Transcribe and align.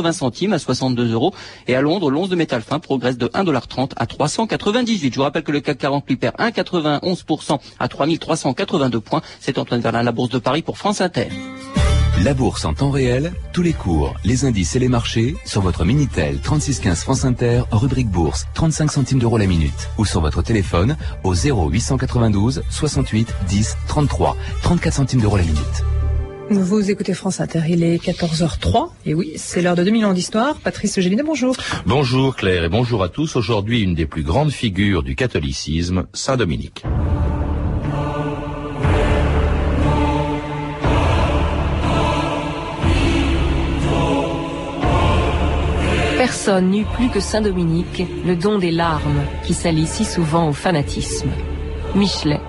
80 0.00 0.12
centimes 0.12 0.52
à 0.52 0.58
62 0.58 1.12
euros. 1.12 1.34
Et 1.68 1.74
à 1.74 1.82
Londres, 1.82 2.10
l'once 2.10 2.28
de 2.28 2.36
métal 2.36 2.62
fin 2.62 2.78
progresse 2.78 3.18
de 3.18 3.26
1,30$ 3.26 3.90
à 3.96 4.06
398. 4.06 5.12
Je 5.12 5.16
vous 5.16 5.22
rappelle 5.22 5.42
que 5.42 5.52
le 5.52 5.60
CAC 5.60 5.78
40 5.78 6.08
lui 6.08 6.16
perd 6.16 6.36
1,91% 6.36 7.58
à 7.78 7.88
3382 7.88 9.00
points. 9.00 9.22
C'est 9.40 9.58
Antoine 9.58 9.80
Verlin, 9.80 10.02
la 10.02 10.12
Bourse 10.12 10.30
de 10.30 10.38
Paris 10.38 10.62
pour 10.62 10.78
France 10.78 11.00
Inter. 11.00 11.28
La 12.24 12.34
bourse 12.34 12.66
en 12.66 12.74
temps 12.74 12.90
réel, 12.90 13.32
tous 13.54 13.62
les 13.62 13.72
cours, 13.72 14.14
les 14.24 14.44
indices 14.44 14.76
et 14.76 14.78
les 14.78 14.88
marchés 14.88 15.36
sur 15.46 15.62
votre 15.62 15.84
Minitel 15.86 16.38
3615 16.40 17.02
France 17.02 17.24
Inter, 17.24 17.62
rubrique 17.70 18.10
bourse, 18.10 18.46
35 18.54 18.90
centimes 18.90 19.18
d'euros 19.20 19.38
la 19.38 19.46
minute 19.46 19.88
ou 19.96 20.04
sur 20.04 20.20
votre 20.20 20.42
téléphone 20.42 20.96
au 21.24 21.34
0892 21.34 22.62
68 22.68 23.34
10 23.48 23.76
33, 23.86 24.36
34 24.62 24.94
centimes 24.94 25.20
d'euros 25.20 25.38
la 25.38 25.44
minute. 25.44 25.99
Vous 26.50 26.90
écoutez 26.90 27.14
France 27.14 27.40
Inter, 27.40 27.60
il 27.68 27.84
est 27.84 28.04
14h03 28.04 28.88
et 29.06 29.14
oui, 29.14 29.34
c'est 29.36 29.62
l'heure 29.62 29.76
de 29.76 29.84
2000 29.84 30.04
ans 30.04 30.12
d'histoire. 30.12 30.56
Patrice 30.56 30.98
Gélinet, 30.98 31.22
bonjour. 31.22 31.54
Bonjour 31.86 32.34
Claire 32.34 32.64
et 32.64 32.68
bonjour 32.68 33.04
à 33.04 33.08
tous. 33.08 33.36
Aujourd'hui, 33.36 33.82
une 33.82 33.94
des 33.94 34.04
plus 34.04 34.24
grandes 34.24 34.50
figures 34.50 35.04
du 35.04 35.14
catholicisme, 35.14 36.06
Saint 36.12 36.36
Dominique. 36.36 36.82
Personne 46.16 46.70
n'eut 46.72 46.86
plus 46.96 47.10
que 47.10 47.20
Saint 47.20 47.42
Dominique 47.42 48.02
le 48.26 48.34
don 48.34 48.58
des 48.58 48.72
larmes 48.72 49.22
qui 49.44 49.54
s'allie 49.54 49.86
si 49.86 50.04
souvent 50.04 50.48
au 50.48 50.52
fanatisme. 50.52 51.30
Michelet. 51.94 52.40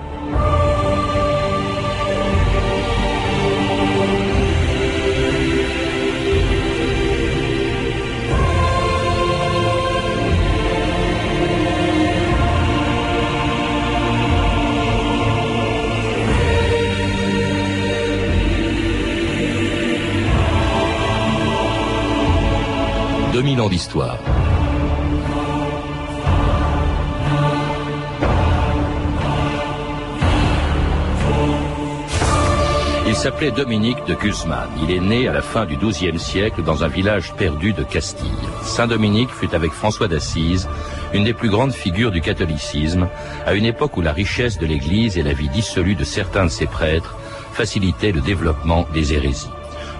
Il 33.06 33.14
s'appelait 33.14 33.50
Dominique 33.50 34.04
de 34.06 34.14
Guzman. 34.14 34.68
Il 34.82 34.90
est 34.90 35.00
né 35.00 35.28
à 35.28 35.32
la 35.32 35.42
fin 35.42 35.66
du 35.66 35.76
XIIe 35.76 36.18
siècle 36.18 36.62
dans 36.62 36.82
un 36.82 36.88
village 36.88 37.34
perdu 37.34 37.74
de 37.74 37.82
Castille. 37.82 38.26
Saint 38.62 38.86
Dominique 38.86 39.30
fut 39.30 39.54
avec 39.54 39.72
François 39.72 40.08
d'Assise 40.08 40.66
une 41.12 41.24
des 41.24 41.34
plus 41.34 41.50
grandes 41.50 41.74
figures 41.74 42.10
du 42.10 42.22
catholicisme, 42.22 43.06
à 43.44 43.52
une 43.52 43.66
époque 43.66 43.98
où 43.98 44.00
la 44.00 44.12
richesse 44.12 44.58
de 44.58 44.64
l'Église 44.64 45.18
et 45.18 45.22
la 45.22 45.34
vie 45.34 45.50
dissolue 45.50 45.94
de 45.94 46.04
certains 46.04 46.46
de 46.46 46.50
ses 46.50 46.66
prêtres 46.66 47.16
facilitaient 47.52 48.12
le 48.12 48.22
développement 48.22 48.86
des 48.94 49.12
hérésies. 49.12 49.50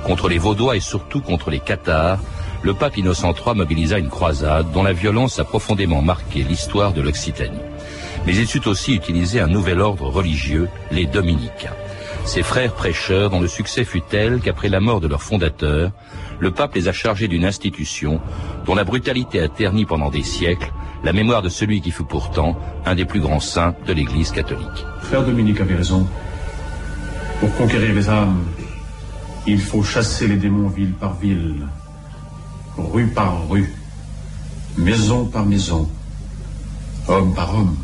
Contre 0.04 0.30
les 0.30 0.38
Vaudois 0.38 0.76
et 0.76 0.80
surtout 0.80 1.20
contre 1.20 1.50
les 1.50 1.60
Cathares, 1.60 2.18
le 2.62 2.74
pape 2.74 2.96
Innocent 2.96 3.34
III 3.34 3.56
mobilisa 3.56 3.98
une 3.98 4.08
croisade 4.08 4.70
dont 4.72 4.82
la 4.82 4.92
violence 4.92 5.38
a 5.38 5.44
profondément 5.44 6.00
marqué 6.00 6.42
l'histoire 6.42 6.92
de 6.92 7.00
l'Occitanie. 7.00 7.58
Mais 8.26 8.36
il 8.36 8.46
sut 8.46 8.66
aussi 8.68 8.94
utiliser 8.94 9.40
un 9.40 9.48
nouvel 9.48 9.80
ordre 9.80 10.08
religieux, 10.08 10.68
les 10.92 11.06
dominicains. 11.06 11.74
Ces 12.24 12.44
frères 12.44 12.72
prêcheurs 12.72 13.30
dont 13.30 13.40
le 13.40 13.48
succès 13.48 13.84
fut 13.84 14.00
tel 14.00 14.40
qu'après 14.40 14.68
la 14.68 14.78
mort 14.78 15.00
de 15.00 15.08
leur 15.08 15.22
fondateur, 15.22 15.90
le 16.38 16.52
pape 16.52 16.74
les 16.76 16.86
a 16.86 16.92
chargés 16.92 17.26
d'une 17.26 17.44
institution 17.44 18.20
dont 18.64 18.76
la 18.76 18.84
brutalité 18.84 19.40
a 19.40 19.48
terni 19.48 19.84
pendant 19.84 20.10
des 20.10 20.22
siècles 20.22 20.72
la 21.02 21.12
mémoire 21.12 21.42
de 21.42 21.48
celui 21.48 21.80
qui 21.80 21.90
fut 21.90 22.04
pourtant 22.04 22.56
un 22.86 22.94
des 22.94 23.04
plus 23.04 23.20
grands 23.20 23.40
saints 23.40 23.74
de 23.86 23.92
l'Église 23.92 24.30
catholique. 24.30 24.86
Frère 25.00 25.24
Dominique 25.24 25.60
avait 25.60 25.74
raison. 25.74 26.06
Pour 27.40 27.52
conquérir 27.56 27.92
les 27.92 28.08
âmes, 28.08 28.44
il 29.48 29.60
faut 29.60 29.82
chasser 29.82 30.28
les 30.28 30.36
démons 30.36 30.68
ville 30.68 30.92
par 30.92 31.14
ville, 31.14 31.66
rue 32.76 33.06
par 33.08 33.48
rue, 33.48 33.72
maison 34.76 35.24
par 35.26 35.44
maison, 35.44 35.88
homme 37.08 37.34
par 37.34 37.54
homme. 37.54 37.76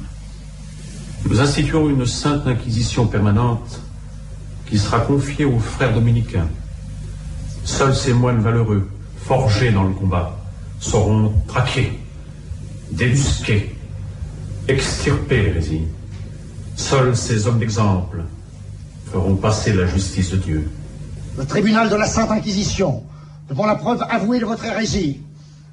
Nous 1.29 1.41
instituons 1.41 1.89
une 1.89 2.07
sainte 2.07 2.47
inquisition 2.47 3.07
permanente 3.07 3.81
qui 4.67 4.79
sera 4.79 5.01
confiée 5.01 5.45
aux 5.45 5.59
frères 5.59 5.95
dominicains. 5.95 6.49
Seuls 7.65 7.95
ces 7.95 8.13
moines 8.13 8.41
valeureux, 8.41 8.89
forgés 9.17 9.73
dans 9.73 9.85
le 9.85 9.93
combat, 9.93 10.37
sauront 10.81 11.33
traquer, 11.47 11.99
débusquer, 12.93 13.75
extirper 14.69 15.43
l'hérésie. 15.43 15.83
Seuls 16.77 17.17
ces 17.17 17.47
hommes 17.47 17.59
d'exemple 17.59 18.23
feront 19.11 19.37
passer 19.37 19.73
la 19.73 19.87
justice 19.87 20.31
de 20.31 20.37
Dieu. 20.37 20.71
Le 21.37 21.45
tribunal 21.45 21.91
de 21.91 21.97
la 21.97 22.07
Sainte 22.07 22.31
Inquisition 22.31 23.03
devant 23.49 23.67
la 23.67 23.77
preuve 23.77 24.05
avouée 24.09 24.41
de 24.41 24.45
votre 24.45 24.65
hérésie, 24.65 25.21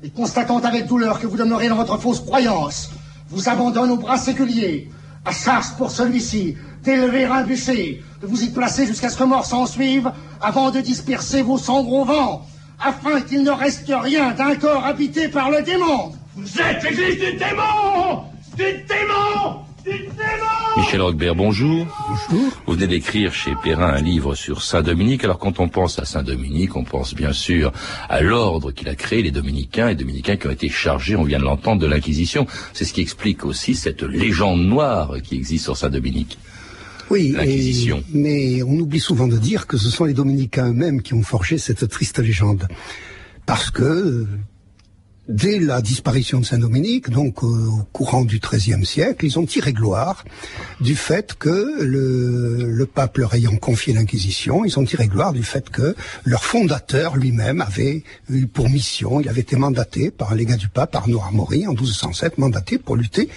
et 0.04 0.10
constatant 0.10 0.60
avec 0.60 0.88
douleur 0.88 1.20
que 1.20 1.28
vous 1.28 1.38
demeurez 1.38 1.70
dans 1.70 1.76
votre 1.76 1.98
fausse 1.98 2.20
croyance, 2.20 2.92
vous 3.30 3.50
abandonne 3.50 3.92
au 3.92 3.98
bras 3.98 4.18
séculier, 4.18 4.90
à 5.26 5.32
charge 5.32 5.72
pour 5.78 5.92
celui-ci 5.92 6.56
d'élever 6.84 7.26
un 7.26 7.44
bûcher, 7.44 8.04
de 8.22 8.28
vous 8.28 8.44
y 8.44 8.50
placer 8.50 8.86
jusqu'à 8.86 9.10
ce 9.10 9.18
que 9.18 9.24
mort 9.24 9.46
s'en 9.46 9.66
suive, 9.66 10.12
avant 10.42 10.70
de 10.70 10.80
disperser 10.80 11.42
vos 11.42 11.58
cendres 11.58 11.92
au 11.92 12.06
vent, 12.06 12.46
afin 12.80 13.22
qu'il 13.22 13.44
ne 13.44 13.52
reste 13.52 13.92
rien 13.92 14.32
d'un 14.32 14.56
corps 14.56 14.86
habité 14.86 15.28
par 15.28 15.50
le 15.50 15.62
démon. 15.64 16.14
Vous 16.36 16.62
êtes 16.62 16.84
l'église 16.84 17.16
du 17.16 17.38
démon 17.38 18.24
Du 18.56 18.64
démon 18.64 19.66
Michel 20.78 21.02
Roquebert, 21.02 21.36
bonjour. 21.36 21.88
Bonjour. 22.30 22.52
Vous 22.66 22.74
venez 22.74 22.88
d'écrire 22.88 23.34
chez 23.34 23.54
Perrin 23.64 23.94
un 23.94 24.02
livre 24.02 24.36
sur 24.36 24.62
Saint-Dominique. 24.62 25.24
Alors 25.24 25.38
quand 25.38 25.60
on 25.60 25.70
pense 25.70 26.00
à 26.00 26.06
Saint-Dominique, 26.06 26.76
on 26.76 26.84
pense 26.84 27.14
bien 27.14 27.34
sûr 27.34 27.72
à 28.10 28.22
l'ordre 28.22 28.72
qu'il 28.72 28.90
a 28.90 28.96
créé, 28.96 29.22
les 29.22 29.32
dominicains, 29.32 29.90
et 29.90 29.96
dominicains 29.96 30.38
qui 30.38 30.48
ont 30.48 30.52
été 30.52 30.70
chargés, 30.70 31.16
on 31.16 31.24
vient 31.24 31.40
de 31.40 31.44
l'entendre, 31.44 31.82
de 31.82 31.88
l'Inquisition. 31.88 32.48
C'est 32.74 32.86
ce 32.86 32.94
qui 32.94 33.02
explique 33.02 33.46
aussi 33.46 33.76
cette 33.76 34.04
légende 34.04 34.66
noire 34.66 35.16
qui 35.24 35.36
existe 35.36 35.66
sur 35.66 35.78
Saint-Dominique. 35.78 36.38
Oui, 37.10 37.36
mais 38.12 38.64
on 38.64 38.80
oublie 38.80 39.00
souvent 39.00 39.28
de 39.28 39.38
dire 39.38 39.68
que 39.68 39.78
ce 39.78 39.90
sont 39.90 40.06
les 40.06 40.14
dominicains 40.14 40.70
eux-mêmes 40.70 41.04
qui 41.04 41.14
ont 41.14 41.22
forgé 41.22 41.60
cette 41.60 41.88
triste 41.88 42.20
légende. 42.20 42.68
Parce 43.46 43.70
que 43.70 44.26
dès 45.28 45.60
la 45.60 45.82
disparition 45.82 46.40
de 46.40 46.46
Saint-Dominique, 46.46 47.10
donc 47.10 47.44
au 47.44 47.84
courant 47.92 48.24
du 48.24 48.40
XIIIe 48.40 48.86
siècle, 48.86 49.26
ils 49.26 49.40
ont 49.40 49.46
tiré 49.46 49.74
gloire 49.74 50.24
du 50.82 50.96
fait 50.96 51.34
que 51.34 51.82
le, 51.82 52.86
pape 52.86 53.18
leur 53.18 53.34
ayant 53.34 53.56
confié 53.58 53.94
l'Inquisition, 53.94 54.64
ils 54.64 54.80
ont 54.80 54.86
tiré 54.86 55.08
gloire 55.08 55.34
du 55.34 55.44
fait 55.44 55.70
que 55.70 55.96
leur 56.24 56.44
fondateur 56.44 57.18
lui-même 57.18 57.62
avait 57.62 58.04
eu 58.30 58.46
pour 58.46 58.70
mission, 58.70 59.20
il 59.20 59.28
avait 59.28 59.42
été 59.42 59.56
mandaté 59.56 60.12
par 60.12 60.32
un 60.32 60.36
légat 60.36 60.58
du 60.58 60.70
pape, 60.70 60.96
Arnaud 60.96 61.20
Armori, 61.20 61.68
en 61.68 61.72
1207, 61.72 62.38
mandaté 62.38 62.78
pour 62.78 62.96
lutter 62.96 63.30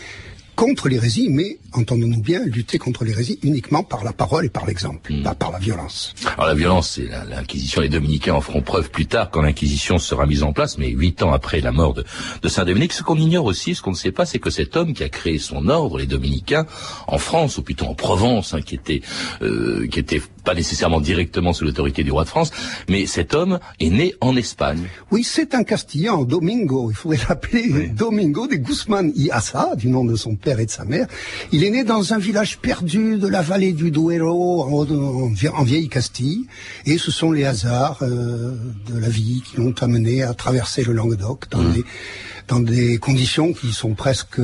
contre 0.59 0.89
l'hérésie, 0.89 1.29
mais 1.31 1.57
entendons-nous 1.73 2.21
bien, 2.21 2.41
lutter 2.45 2.79
contre 2.79 3.05
l'hérésie 3.05 3.39
uniquement 3.45 3.85
par 3.85 4.03
la 4.03 4.13
parole 4.13 4.47
et 4.47 4.49
par 4.49 4.67
l'exemple, 4.67 5.13
hmm. 5.13 5.23
pas 5.23 5.37
par 5.37 5.53
la 5.53 5.61
violence. 5.61 6.17
Alors 6.37 6.49
la 6.49 6.55
violence, 6.55 6.91
c'est 6.97 7.09
l'Inquisition. 7.31 7.81
Les 7.81 7.89
dominicains 7.89 8.35
en 8.35 8.41
feront 8.41 8.61
preuve 8.61 8.91
plus 8.91 9.07
tard 9.07 9.31
quand 9.31 9.41
l'Inquisition 9.41 9.99
sera 9.99 10.27
mise 10.27 10.43
en 10.43 10.53
place, 10.53 10.77
mais 10.77 10.89
huit 10.89 11.23
ans 11.23 11.33
après 11.33 11.61
la 11.61 11.71
mort 11.71 11.95
de, 11.95 12.05
de 12.43 12.49
Saint 12.49 12.65
Dominique. 12.65 12.93
Ce 12.93 13.05
qu'on 13.05 13.17
ignore 13.17 13.45
aussi, 13.45 13.77
ce 13.77 13.83
qu'on 13.83 13.93
ne 13.93 13.97
sait 13.97 14.11
pas, 14.11 14.27
c'est 14.27 14.41
que 14.41 14.51
cet 14.51 14.77
homme 14.77 14.95
qui 14.95 15.05
a 15.05 15.09
créé 15.09 15.39
son 15.39 15.69
ordre, 15.69 15.97
les 15.97 16.07
dominicains, 16.07 16.67
en 17.07 17.19
France, 17.19 17.59
ou 17.59 17.63
plutôt 17.63 17.87
en 17.87 17.95
Provence, 17.95 18.53
hein, 18.53 18.61
qui 18.61 18.75
était 18.75 19.03
euh, 19.43 19.87
qui 19.87 20.01
était 20.01 20.23
pas 20.45 20.55
nécessairement 20.55 21.01
directement 21.01 21.53
sous 21.53 21.67
l'autorité 21.67 22.03
du 22.03 22.11
roi 22.11 22.25
de 22.25 22.31
France, 22.31 22.51
mais 22.89 23.07
cet 23.07 23.35
homme 23.35 23.61
est 23.79 23.91
né 23.91 24.15
en 24.21 24.35
Espagne. 24.35 24.89
Oui, 25.13 25.23
c'est 25.23 25.55
un 25.55 25.63
Castillan, 25.63 26.25
Domingo, 26.25 26.91
il 26.91 26.97
faudrait 26.97 27.21
l'appeler 27.29 27.89
Domingo 27.89 28.49
de 28.49 28.57
Guzman 28.57 29.13
y 29.15 29.31
Assa, 29.31 29.77
du 29.77 29.87
nom 29.89 30.05
de 30.05 30.17
son 30.17 30.35
père 30.35 30.48
et 30.57 30.67
de 30.67 30.71
sa 30.71 30.85
mère. 30.85 31.07
Il 31.53 31.65
est 31.65 31.71
né 31.71 31.85
dans 31.85 32.13
un 32.13 32.19
village 32.19 32.59
perdu 32.59 33.19
de 33.19 33.27
la 33.27 33.43
vallée 33.43 33.73
du 33.73 33.91
Duero, 33.91 34.63
en, 34.63 35.65
vieille 35.65 35.89
Castille, 35.89 36.47
et 36.87 36.99
ce 36.99 37.11
sont 37.11 37.33
les 37.33 37.45
hasards 37.45 37.99
euh, 38.03 38.57
de 38.87 38.99
la 38.99 39.09
vie 39.09 39.43
qui 39.45 39.57
l'ont 39.59 39.75
amené 39.81 40.23
à 40.23 40.35
traverser 40.35 40.83
le 40.85 40.93
Languedoc 40.93 41.51
dans, 41.51 41.63
mmh. 41.63 41.73
des, 41.73 41.85
dans 42.49 42.61
des 42.61 42.99
conditions 42.99 43.53
qui 43.53 43.73
sont 43.73 43.95
presque 43.95 44.41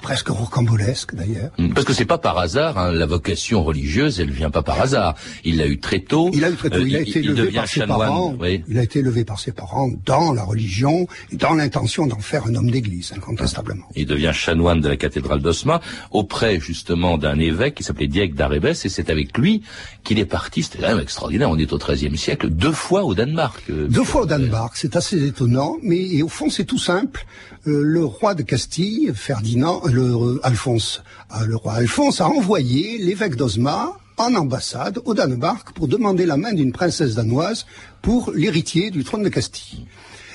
presque 0.00 0.28
rocambolesque 0.28 1.14
d'ailleurs. 1.14 1.50
Mm. 1.58 1.74
Parce 1.74 1.86
que 1.86 1.92
c'est 1.92 2.04
pas 2.04 2.18
par 2.18 2.38
hasard, 2.38 2.78
hein, 2.78 2.92
la 2.92 3.06
vocation 3.06 3.62
religieuse, 3.62 4.20
elle 4.20 4.30
vient 4.30 4.50
pas 4.50 4.62
par 4.62 4.80
hasard. 4.80 5.14
Il 5.44 5.58
l'a 5.58 5.66
eu 5.66 5.78
très 5.78 6.00
tôt. 6.00 6.30
Il 6.32 6.44
a 6.44 6.50
eu 6.50 6.54
très 6.54 6.70
tôt. 6.70 6.78
il 6.78 6.96
a 6.96 7.00
été 7.00 7.18
élevé 7.18 7.50
par 7.50 7.68
ses 7.68 7.86
parents. 7.86 8.36
Il 8.68 8.78
a 8.78 8.82
été 8.82 9.00
élevé 9.00 9.24
par 9.24 9.38
ses 9.38 9.52
parents 9.52 9.90
dans 10.04 10.32
la 10.32 10.44
religion 10.44 11.06
et 11.32 11.36
dans 11.36 11.54
l'intention 11.54 12.06
d'en 12.06 12.20
faire 12.20 12.46
un 12.46 12.54
homme 12.54 12.70
d'église, 12.70 13.12
incontestablement. 13.16 13.84
Il 13.96 14.06
devient 14.06 14.32
chanoine 14.32 14.80
de 14.80 14.88
la 14.88 14.96
cathédrale 14.96 15.40
d'Osma 15.40 15.80
auprès 16.10 16.60
justement 16.60 17.18
d'un 17.18 17.38
évêque 17.38 17.74
qui 17.74 17.82
s'appelait 17.82 18.06
Dieg 18.06 18.34
d'Arébès 18.34 18.84
et 18.84 18.88
c'est 18.88 19.10
avec 19.10 19.36
lui 19.36 19.62
qu'il 20.04 20.18
est 20.18 20.24
parti. 20.24 20.62
C'était 20.62 20.78
quand 20.78 20.88
même 20.88 21.00
extraordinaire. 21.00 21.50
On 21.50 21.58
est 21.58 21.72
au 21.72 21.78
XIIIe 21.78 22.16
siècle, 22.16 22.48
deux 22.48 22.72
fois 22.72 23.04
au 23.04 23.14
Danemark. 23.14 23.62
Euh, 23.70 23.88
deux 23.88 24.04
fois 24.04 24.22
au 24.22 24.26
Danemark, 24.26 24.76
c'est 24.76 24.96
assez 24.96 25.26
étonnant, 25.26 25.76
mais 25.82 26.22
au 26.22 26.28
fond 26.28 26.50
c'est 26.50 26.64
tout 26.64 26.78
simple. 26.78 27.26
Euh, 27.68 27.82
le 27.82 28.04
roi 28.04 28.34
de 28.34 28.42
Castille, 28.42 29.12
Ferdinand, 29.14 29.82
le 29.84 30.02
euh, 30.02 30.40
Alphonse, 30.42 31.02
le 31.46 31.56
roi 31.56 31.74
Alphonse 31.74 32.20
a 32.20 32.28
envoyé 32.28 32.98
l'évêque 32.98 33.36
d'Osma 33.36 33.92
en 34.16 34.34
ambassade 34.34 35.00
au 35.04 35.12
Danemark 35.12 35.72
pour 35.72 35.86
demander 35.86 36.24
la 36.24 36.36
main 36.36 36.52
d'une 36.52 36.72
princesse 36.72 37.14
danoise 37.14 37.66
pour 38.00 38.32
l'héritier 38.32 38.90
du 38.90 39.04
trône 39.04 39.22
de 39.22 39.28
Castille. 39.28 39.86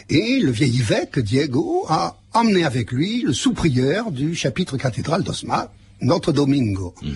Et 0.09 0.39
le 0.39 0.51
vieil 0.51 0.79
évêque, 0.79 1.17
Diego, 1.19 1.85
a 1.89 2.17
emmené 2.33 2.65
avec 2.65 2.91
lui 2.91 3.21
le 3.21 3.33
sous-prieur 3.33 4.11
du 4.11 4.35
chapitre 4.35 4.77
cathédral 4.77 5.23
d'Osma, 5.23 5.71
notre 6.01 6.31
Domingo. 6.31 6.93
Mm. 7.01 7.09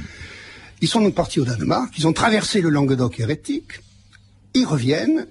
Ils 0.81 0.87
sont 0.87 1.01
donc 1.01 1.13
partis 1.15 1.39
au 1.39 1.45
Danemark, 1.45 1.93
ils 1.97 2.07
ont 2.07 2.13
traversé 2.13 2.61
le 2.61 2.69
Languedoc 2.69 3.19
hérétique, 3.19 3.81
ils 4.55 4.65
reviennent 4.65 5.27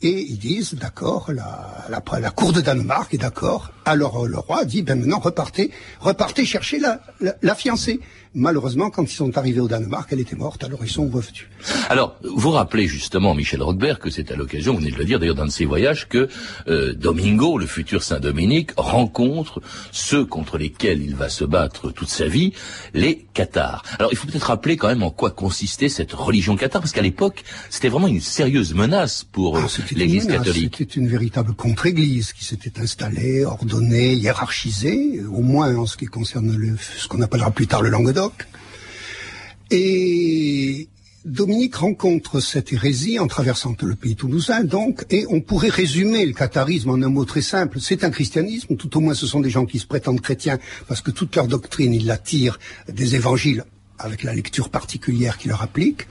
et 0.00 0.20
ils 0.22 0.38
disent, 0.38 0.74
d'accord, 0.74 1.32
la, 1.32 1.86
la, 1.88 2.30
cour 2.30 2.52
de 2.52 2.60
Danemark 2.60 3.12
est 3.14 3.18
d'accord. 3.18 3.72
Alors 3.84 4.26
le 4.26 4.38
roi 4.38 4.64
dit, 4.64 4.82
ben 4.82 5.00
maintenant 5.00 5.18
repartez, 5.18 5.72
repartez 6.00 6.44
chercher 6.44 6.78
la, 6.78 7.00
la 7.42 7.54
fiancée. 7.54 8.00
Malheureusement, 8.38 8.88
quand 8.88 9.02
ils 9.02 9.16
sont 9.16 9.36
arrivés 9.36 9.58
au 9.58 9.66
Danemark, 9.66 10.08
elle 10.12 10.20
était 10.20 10.36
morte, 10.36 10.62
alors 10.62 10.78
ils 10.84 10.90
sont 10.90 11.08
revenus. 11.08 11.48
Alors, 11.88 12.16
vous 12.22 12.52
rappelez 12.52 12.86
justement, 12.86 13.34
Michel 13.34 13.60
Roquebert, 13.60 13.98
que 13.98 14.10
c'est 14.10 14.30
à 14.30 14.36
l'occasion, 14.36 14.74
vous 14.74 14.78
venez 14.78 14.92
de 14.92 14.96
le 14.96 15.04
dire 15.04 15.18
d'ailleurs 15.18 15.34
dans 15.34 15.44
de 15.44 15.50
ses 15.50 15.64
voyages, 15.64 16.08
que 16.08 16.28
euh, 16.68 16.94
Domingo, 16.94 17.58
le 17.58 17.66
futur 17.66 18.04
Saint-Dominique, 18.04 18.70
rencontre 18.76 19.60
ceux 19.90 20.24
contre 20.24 20.56
lesquels 20.56 21.02
il 21.02 21.16
va 21.16 21.28
se 21.28 21.44
battre 21.44 21.90
toute 21.90 22.08
sa 22.08 22.28
vie, 22.28 22.52
les 22.94 23.26
Cathares. 23.34 23.82
Alors, 23.98 24.12
il 24.12 24.16
faut 24.16 24.28
peut-être 24.28 24.44
rappeler 24.44 24.76
quand 24.76 24.88
même 24.88 25.02
en 25.02 25.10
quoi 25.10 25.32
consistait 25.32 25.88
cette 25.88 26.12
religion 26.12 26.56
cathare, 26.56 26.80
parce 26.80 26.92
qu'à 26.92 27.02
l'époque, 27.02 27.42
c'était 27.70 27.88
vraiment 27.88 28.06
une 28.06 28.20
sérieuse 28.20 28.72
menace 28.72 29.24
pour 29.24 29.56
ah, 29.56 29.64
euh, 29.64 29.82
l'Église 29.96 30.28
catholique. 30.28 30.76
C'était 30.78 30.94
une 30.94 31.08
véritable 31.08 31.54
contre-Église 31.54 32.32
qui 32.32 32.44
s'était 32.44 32.80
installée, 32.80 33.44
ordonnée, 33.44 34.14
hiérarchisée, 34.14 35.22
au 35.28 35.42
moins 35.42 35.74
en 35.74 35.86
ce 35.86 35.96
qui 35.96 36.06
concerne 36.06 36.56
le, 36.56 36.76
ce 36.98 37.08
qu'on 37.08 37.20
appellera 37.20 37.50
plus 37.50 37.66
tard 37.66 37.82
le 37.82 37.88
Languedoc 37.88 38.27
et 39.70 40.88
Dominique 41.24 41.74
rencontre 41.74 42.40
cette 42.40 42.72
hérésie 42.72 43.18
en 43.18 43.26
traversant 43.26 43.74
le 43.82 43.94
pays 43.94 44.16
toulousain, 44.16 44.64
donc, 44.64 45.04
et 45.10 45.26
on 45.28 45.40
pourrait 45.40 45.68
résumer 45.68 46.24
le 46.24 46.32
catharisme 46.32 46.90
en 46.90 47.02
un 47.02 47.08
mot 47.08 47.24
très 47.24 47.42
simple. 47.42 47.80
C'est 47.80 48.04
un 48.04 48.10
christianisme, 48.10 48.76
tout 48.76 48.96
au 48.96 49.00
moins 49.00 49.14
ce 49.14 49.26
sont 49.26 49.40
des 49.40 49.50
gens 49.50 49.66
qui 49.66 49.78
se 49.78 49.86
prétendent 49.86 50.20
chrétiens, 50.20 50.58
parce 50.86 51.02
que 51.02 51.10
toute 51.10 51.36
leur 51.36 51.46
doctrine, 51.46 51.92
ils 51.92 52.06
la 52.06 52.16
tirent 52.16 52.58
des 52.88 53.14
évangiles 53.14 53.64
avec 53.98 54.22
la 54.22 54.34
lecture 54.34 54.70
particulière 54.70 55.38
qui 55.38 55.48
leur 55.48 55.62
applique. 55.62 56.06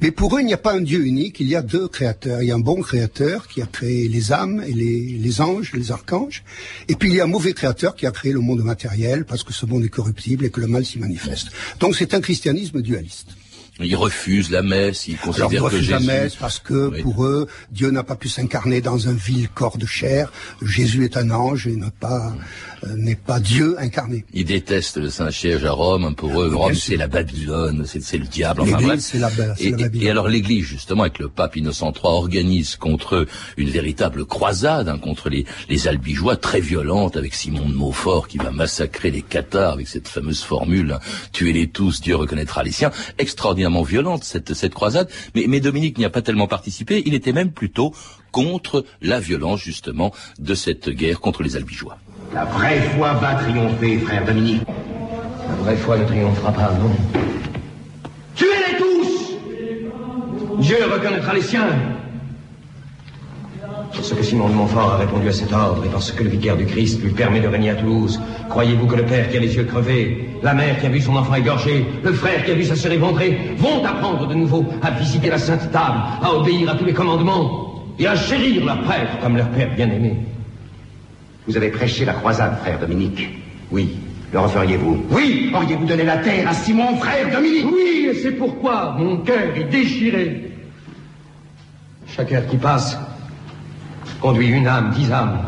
Mais 0.00 0.10
pour 0.10 0.36
eux, 0.36 0.40
il 0.40 0.46
n'y 0.46 0.54
a 0.54 0.58
pas 0.58 0.74
un 0.74 0.80
Dieu 0.80 1.04
unique, 1.04 1.40
il 1.40 1.48
y 1.48 1.56
a 1.56 1.62
deux 1.62 1.88
créateurs. 1.88 2.42
Il 2.42 2.48
y 2.48 2.52
a 2.52 2.54
un 2.54 2.60
bon 2.60 2.80
créateur 2.80 3.48
qui 3.48 3.62
a 3.62 3.66
créé 3.66 4.08
les 4.08 4.32
âmes 4.32 4.62
et 4.66 4.72
les, 4.72 5.40
anges, 5.40 5.72
les 5.72 5.92
archanges. 5.92 6.44
Et 6.88 6.94
puis 6.94 7.10
il 7.10 7.16
y 7.16 7.20
a 7.20 7.24
un 7.24 7.28
mauvais 7.28 7.52
créateur 7.52 7.94
qui 7.94 8.06
a 8.06 8.10
créé 8.10 8.32
le 8.32 8.40
monde 8.40 8.62
matériel 8.62 9.24
parce 9.24 9.42
que 9.42 9.52
ce 9.52 9.66
monde 9.66 9.84
est 9.84 9.88
corruptible 9.88 10.44
et 10.44 10.50
que 10.50 10.60
le 10.60 10.66
mal 10.66 10.84
s'y 10.84 10.98
manifeste. 10.98 11.48
Donc 11.80 11.96
c'est 11.96 12.14
un 12.14 12.20
christianisme 12.20 12.80
dualiste. 12.82 13.28
Ils 13.80 13.96
refusent 13.96 14.50
la 14.50 14.62
messe, 14.62 15.08
ils 15.08 15.16
considèrent 15.16 15.48
Alors, 15.48 15.52
ils 15.52 15.60
refusent 15.60 15.90
la 15.90 16.00
messe 16.00 16.36
parce 16.36 16.58
que 16.58 17.00
pour 17.00 17.24
eux, 17.24 17.46
Dieu 17.70 17.90
n'a 17.90 18.02
pas 18.02 18.16
pu 18.16 18.28
s'incarner 18.28 18.82
dans 18.82 19.08
un 19.08 19.14
vil 19.14 19.48
corps 19.48 19.78
de 19.78 19.86
chair. 19.86 20.30
Jésus 20.60 21.04
est 21.04 21.16
un 21.16 21.30
ange 21.30 21.66
et 21.66 21.74
n'a 21.76 21.90
pas 21.90 22.34
euh, 22.84 22.94
n'est 22.96 23.16
pas 23.16 23.40
Dieu 23.40 23.76
incarné. 23.78 24.26
Ils 24.34 24.44
détestent 24.44 24.98
le 24.98 25.08
Saint-Siège 25.08 25.64
à 25.64 25.72
Rome. 25.72 26.14
Pour 26.14 26.42
eux, 26.42 26.54
Rome 26.54 26.74
c'est 26.74 26.96
la 26.96 27.08
Babylone, 27.08 27.86
c'est 27.86 28.18
le 28.18 28.26
diable. 28.26 28.60
Enfin 28.60 28.98
c'est 28.98 29.18
la, 29.18 29.30
et, 29.58 29.74
et, 29.94 30.10
alors 30.10 30.28
l'Église, 30.28 30.64
justement, 30.64 31.02
avec 31.02 31.18
le 31.18 31.28
pape 31.28 31.56
Innocent 31.56 31.92
III, 31.92 32.02
organise 32.04 32.76
contre 32.76 33.16
eux 33.16 33.26
une 33.56 33.70
véritable 33.70 34.26
croisade 34.26 34.88
hein, 34.88 34.98
contre 34.98 35.30
les, 35.30 35.46
les 35.70 35.88
Albigeois, 35.88 36.36
très 36.36 36.60
violente, 36.60 37.16
avec 37.16 37.34
Simon 37.34 37.68
de 37.68 37.74
Montfort 37.74 38.28
qui 38.28 38.36
va 38.36 38.50
massacrer 38.50 39.10
les 39.10 39.22
Cathares 39.22 39.72
avec 39.72 39.88
cette 39.88 40.08
fameuse 40.08 40.42
formule 40.42 40.92
hein, 40.92 41.00
tuez-les 41.32 41.68
tous, 41.68 42.02
Dieu 42.02 42.16
reconnaîtra 42.16 42.62
les 42.62 42.72
siens. 42.72 42.90
Extraordinaire 43.18 43.61
violente 43.82 44.24
cette, 44.24 44.54
cette 44.54 44.74
croisade, 44.74 45.08
mais, 45.34 45.46
mais 45.48 45.60
Dominique 45.60 45.98
n'y 45.98 46.04
a 46.04 46.10
pas 46.10 46.22
tellement 46.22 46.46
participé, 46.46 47.02
il 47.06 47.14
était 47.14 47.32
même 47.32 47.52
plutôt 47.52 47.94
contre 48.30 48.84
la 49.00 49.20
violence 49.20 49.60
justement 49.60 50.12
de 50.38 50.54
cette 50.54 50.88
guerre 50.90 51.20
contre 51.20 51.42
les 51.42 51.56
Albigeois. 51.56 51.98
La 52.34 52.44
vraie 52.46 52.80
foi 52.96 53.12
va 53.14 53.34
triompher, 53.34 53.98
frère 53.98 54.24
Dominique. 54.24 54.62
La 55.48 55.54
vraie 55.56 55.76
foi 55.76 55.98
ne 55.98 56.04
triomphera 56.04 56.52
pas, 56.52 56.72
non. 56.72 57.20
Tuez-les 58.34 58.78
tous 58.78 59.36
Dieu 60.60 60.78
reconnaîtra 60.90 61.34
les 61.34 61.42
siens. 61.42 61.68
Parce 63.94 64.14
que 64.14 64.22
Simon 64.22 64.48
de 64.48 64.54
Montfort 64.54 64.94
a 64.94 64.96
répondu 64.96 65.28
à 65.28 65.32
cet 65.32 65.52
ordre 65.52 65.84
et 65.84 65.88
parce 65.88 66.10
que 66.12 66.24
le 66.24 66.30
vicaire 66.30 66.56
du 66.56 66.64
Christ 66.64 67.02
lui 67.02 67.10
permet 67.10 67.40
de 67.40 67.46
régner 67.46 67.70
à 67.70 67.74
Toulouse, 67.74 68.20
croyez-vous 68.48 68.86
que 68.86 68.96
le 68.96 69.04
père 69.04 69.28
qui 69.28 69.36
a 69.36 69.40
les 69.40 69.54
yeux 69.54 69.64
crevés, 69.64 70.28
la 70.42 70.54
mère 70.54 70.80
qui 70.80 70.86
a 70.86 70.88
vu 70.88 71.00
son 71.00 71.14
enfant 71.14 71.34
égorgé, 71.34 71.86
le 72.02 72.12
frère 72.12 72.44
qui 72.44 72.50
a 72.50 72.54
vu 72.54 72.64
sa 72.64 72.74
sœur 72.74 72.92
éventrée, 72.92 73.54
vont 73.58 73.84
apprendre 73.84 74.26
de 74.26 74.34
nouveau 74.34 74.64
à 74.82 74.90
visiter 74.90 75.28
la 75.28 75.38
sainte 75.38 75.70
table, 75.70 75.98
à 76.22 76.32
obéir 76.34 76.70
à 76.70 76.74
tous 76.74 76.84
les 76.86 76.94
commandements 76.94 77.84
et 77.98 78.06
à 78.06 78.16
chérir 78.16 78.64
leur 78.64 78.80
prêtre 78.82 79.18
comme 79.20 79.36
leur 79.36 79.50
père 79.50 79.74
bien-aimé? 79.74 80.16
Vous 81.46 81.56
avez 81.56 81.68
prêché 81.68 82.04
la 82.04 82.14
croisade, 82.14 82.58
frère 82.60 82.78
Dominique. 82.78 83.28
Oui. 83.70 83.96
Le 84.32 84.38
referiez-vous 84.38 85.04
Oui. 85.10 85.52
Auriez-vous 85.54 85.84
donné 85.84 86.04
la 86.04 86.16
terre 86.16 86.48
à 86.48 86.54
Simon, 86.54 86.96
frère 86.96 87.30
Dominique? 87.30 87.66
Oui, 87.70 88.08
et 88.10 88.14
c'est 88.14 88.32
pourquoi 88.32 88.96
mon 88.98 89.18
cœur 89.18 89.54
est 89.54 89.64
déchiré. 89.64 90.50
Chaque 92.06 92.32
heure 92.32 92.46
qui 92.46 92.56
passe, 92.56 92.98
conduit 94.22 94.48
une 94.48 94.68
âme, 94.68 94.92
dix 94.94 95.10
âmes, 95.10 95.40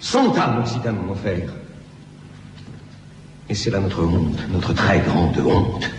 cent 0.00 0.34
âmes 0.36 0.62
aussi 0.62 0.78
mon 1.06 1.14
frère. 1.14 1.50
Et 3.50 3.54
c'est 3.54 3.70
là 3.70 3.80
notre 3.80 4.02
honte, 4.02 4.38
notre 4.50 4.72
très 4.72 5.00
grande 5.00 5.36
honte. 5.38 5.90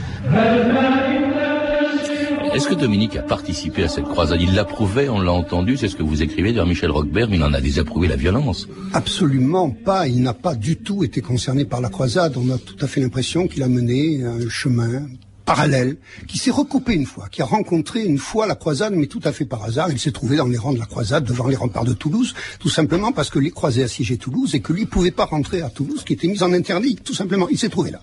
Est-ce 2.54 2.68
que 2.68 2.74
Dominique 2.74 3.16
a 3.16 3.22
participé 3.22 3.84
à 3.84 3.88
cette 3.88 4.06
croisade? 4.06 4.42
Il 4.42 4.56
l'approuvait, 4.56 5.08
on 5.08 5.20
l'a 5.22 5.32
entendu, 5.32 5.78
c'est 5.78 5.88
ce 5.88 5.96
que 5.96 6.04
vous 6.04 6.24
écrivez 6.24 6.52
de 6.52 6.62
Michel 6.64 6.92
Roquebert, 6.92 7.28
mais 7.30 7.38
il 7.38 7.44
en 7.44 7.54
a 7.54 7.62
désapprouvé 7.62 8.08
la 8.08 8.16
violence. 8.16 8.68
Absolument 8.94 9.70
pas, 9.70 10.08
il 10.08 10.22
n'a 10.24 10.34
pas 10.34 10.56
du 10.56 10.78
tout 10.78 11.04
été 11.04 11.22
concerné 11.22 11.66
par 11.66 11.82
la 11.82 11.90
croisade. 11.90 12.38
On 12.38 12.50
a 12.52 12.58
tout 12.58 12.78
à 12.82 12.88
fait 12.88 13.02
l'impression 13.02 13.48
qu'il 13.48 13.62
a 13.64 13.68
mené 13.68 14.24
un 14.24 14.50
chemin 14.50 15.04
parallèle, 15.46 15.98
qui 16.28 16.38
s'est 16.38 16.52
recoupé 16.52 16.94
une 16.94 17.06
fois, 17.06 17.28
qui 17.30 17.42
a 17.42 17.46
rencontré 17.46 18.04
une 18.04 18.18
fois 18.18 18.48
la 18.48 18.56
croisade, 18.56 18.94
mais 18.96 19.08
tout 19.08 19.22
à 19.24 19.32
fait 19.32 19.46
par 19.46 19.64
hasard. 19.64 19.92
Il 19.92 20.00
s'est 20.00 20.12
trouvé 20.12 20.38
dans 20.38 20.48
les 20.48 20.58
rangs 20.58 20.74
de 20.74 20.80
la 20.80 20.86
croisade, 20.86 21.26
devant 21.26 21.48
les 21.48 21.56
remparts 21.56 21.86
de 21.86 21.94
Toulouse, 21.94 22.34
tout 22.60 22.70
simplement 22.70 23.12
parce 23.12 23.30
que 23.30 23.40
les 23.40 23.52
croisés 23.52 23.84
assiégeaient 23.84 24.18
Toulouse 24.18 24.56
et 24.56 24.62
que 24.62 24.74
lui 24.74 24.86
pouvait 24.86 25.12
pas 25.12 25.26
rentrer 25.26 25.62
à 25.62 25.70
Toulouse, 25.70 26.04
qui 26.06 26.14
était 26.14 26.28
mis 26.28 26.42
en 26.44 26.54
interdit, 26.54 26.96
tout 26.96 27.14
simplement. 27.14 27.48
Il 27.50 27.58
s'est 27.58 27.70
trouvé 27.70 27.92
là. 27.92 28.02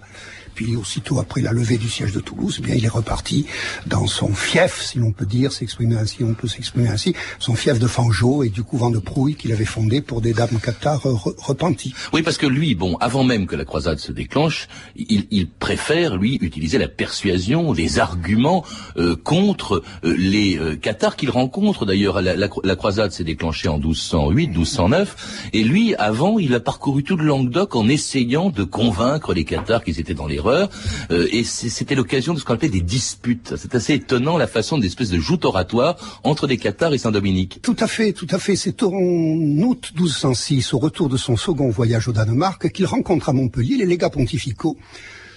Puis 0.54 0.76
aussitôt 0.76 1.18
après 1.20 1.40
la 1.40 1.52
levée 1.52 1.78
du 1.78 1.88
siège 1.88 2.12
de 2.12 2.20
Toulouse, 2.20 2.56
eh 2.58 2.62
bien 2.62 2.74
il 2.74 2.84
est 2.84 2.88
reparti 2.88 3.46
dans 3.86 4.06
son 4.06 4.34
fief, 4.34 4.82
si 4.82 4.98
l'on 4.98 5.12
peut 5.12 5.26
dire, 5.26 5.52
s'exprimer 5.52 5.96
ainsi, 5.96 6.22
on 6.22 6.34
peut 6.34 6.48
s'exprimer 6.48 6.88
ainsi, 6.88 7.14
son 7.38 7.54
fief 7.54 7.78
de 7.78 7.86
Fangeau 7.86 8.42
et 8.42 8.48
du 8.48 8.62
couvent 8.62 8.90
de 8.90 8.98
Prouille 8.98 9.34
qu'il 9.34 9.52
avait 9.52 9.64
fondé 9.64 10.00
pour 10.00 10.20
des 10.20 10.32
dames 10.32 10.58
cathares 10.62 11.02
repenties. 11.02 11.94
Oui, 12.12 12.22
parce 12.22 12.38
que 12.38 12.46
lui, 12.46 12.74
bon, 12.74 12.96
avant 12.96 13.24
même 13.24 13.46
que 13.46 13.56
la 13.56 13.64
croisade 13.64 13.98
se 13.98 14.12
déclenche, 14.12 14.68
il, 14.96 15.48
préfère 15.48 16.16
lui 16.16 16.38
utiliser 16.40 16.78
la 16.78 16.88
persuasion, 16.88 17.72
les 17.72 17.98
arguments 17.98 18.64
euh, 18.96 19.16
contre 19.16 19.82
euh, 20.04 20.14
les 20.16 20.58
euh, 20.58 20.76
cathares 20.76 21.16
qu'il 21.16 21.30
rencontre. 21.30 21.86
D'ailleurs, 21.86 22.20
la, 22.20 22.36
la, 22.36 22.76
croisade 22.76 23.12
s'est 23.12 23.24
déclenchée 23.24 23.68
en 23.68 23.78
1208, 23.78 24.48
1209, 24.48 25.50
et 25.52 25.62
lui, 25.62 25.94
avant, 25.96 26.38
il 26.38 26.54
a 26.54 26.60
parcouru 26.60 27.02
tout 27.04 27.16
le 27.16 27.24
Languedoc 27.24 27.76
en 27.76 27.88
essayant 27.88 28.50
de 28.50 28.64
convaincre 28.64 29.34
les 29.34 29.44
cathares 29.44 29.84
qu'ils 29.84 30.00
étaient 30.00 30.14
dans 30.14 30.26
les 30.26 30.38
euh, 30.48 31.28
et 31.30 31.44
c'était 31.44 31.94
l'occasion 31.94 32.34
de 32.34 32.38
ce 32.38 32.44
qu'on 32.44 32.54
appelait 32.54 32.68
des 32.68 32.80
disputes. 32.80 33.54
C'est 33.56 33.74
assez 33.74 33.94
étonnant 33.94 34.36
la 34.36 34.46
façon 34.46 34.78
de 34.78 34.88
joute 35.18 35.44
oratoire 35.44 36.20
entre 36.24 36.46
des 36.46 36.56
Cathares 36.56 36.94
et 36.94 36.98
Saint-Dominique. 36.98 37.60
Tout 37.62 37.76
à 37.78 37.86
fait, 37.86 38.12
tout 38.12 38.26
à 38.30 38.38
fait. 38.38 38.56
C'est 38.56 38.82
en 38.82 38.90
août 38.92 39.92
1206, 39.96 40.74
au 40.74 40.78
retour 40.78 41.08
de 41.08 41.16
son 41.16 41.36
second 41.36 41.70
voyage 41.70 42.08
au 42.08 42.12
Danemark, 42.12 42.70
qu'il 42.70 42.86
rencontre 42.86 43.28
à 43.28 43.32
Montpellier 43.32 43.76
les 43.76 43.86
légats 43.86 44.10
pontificaux 44.10 44.76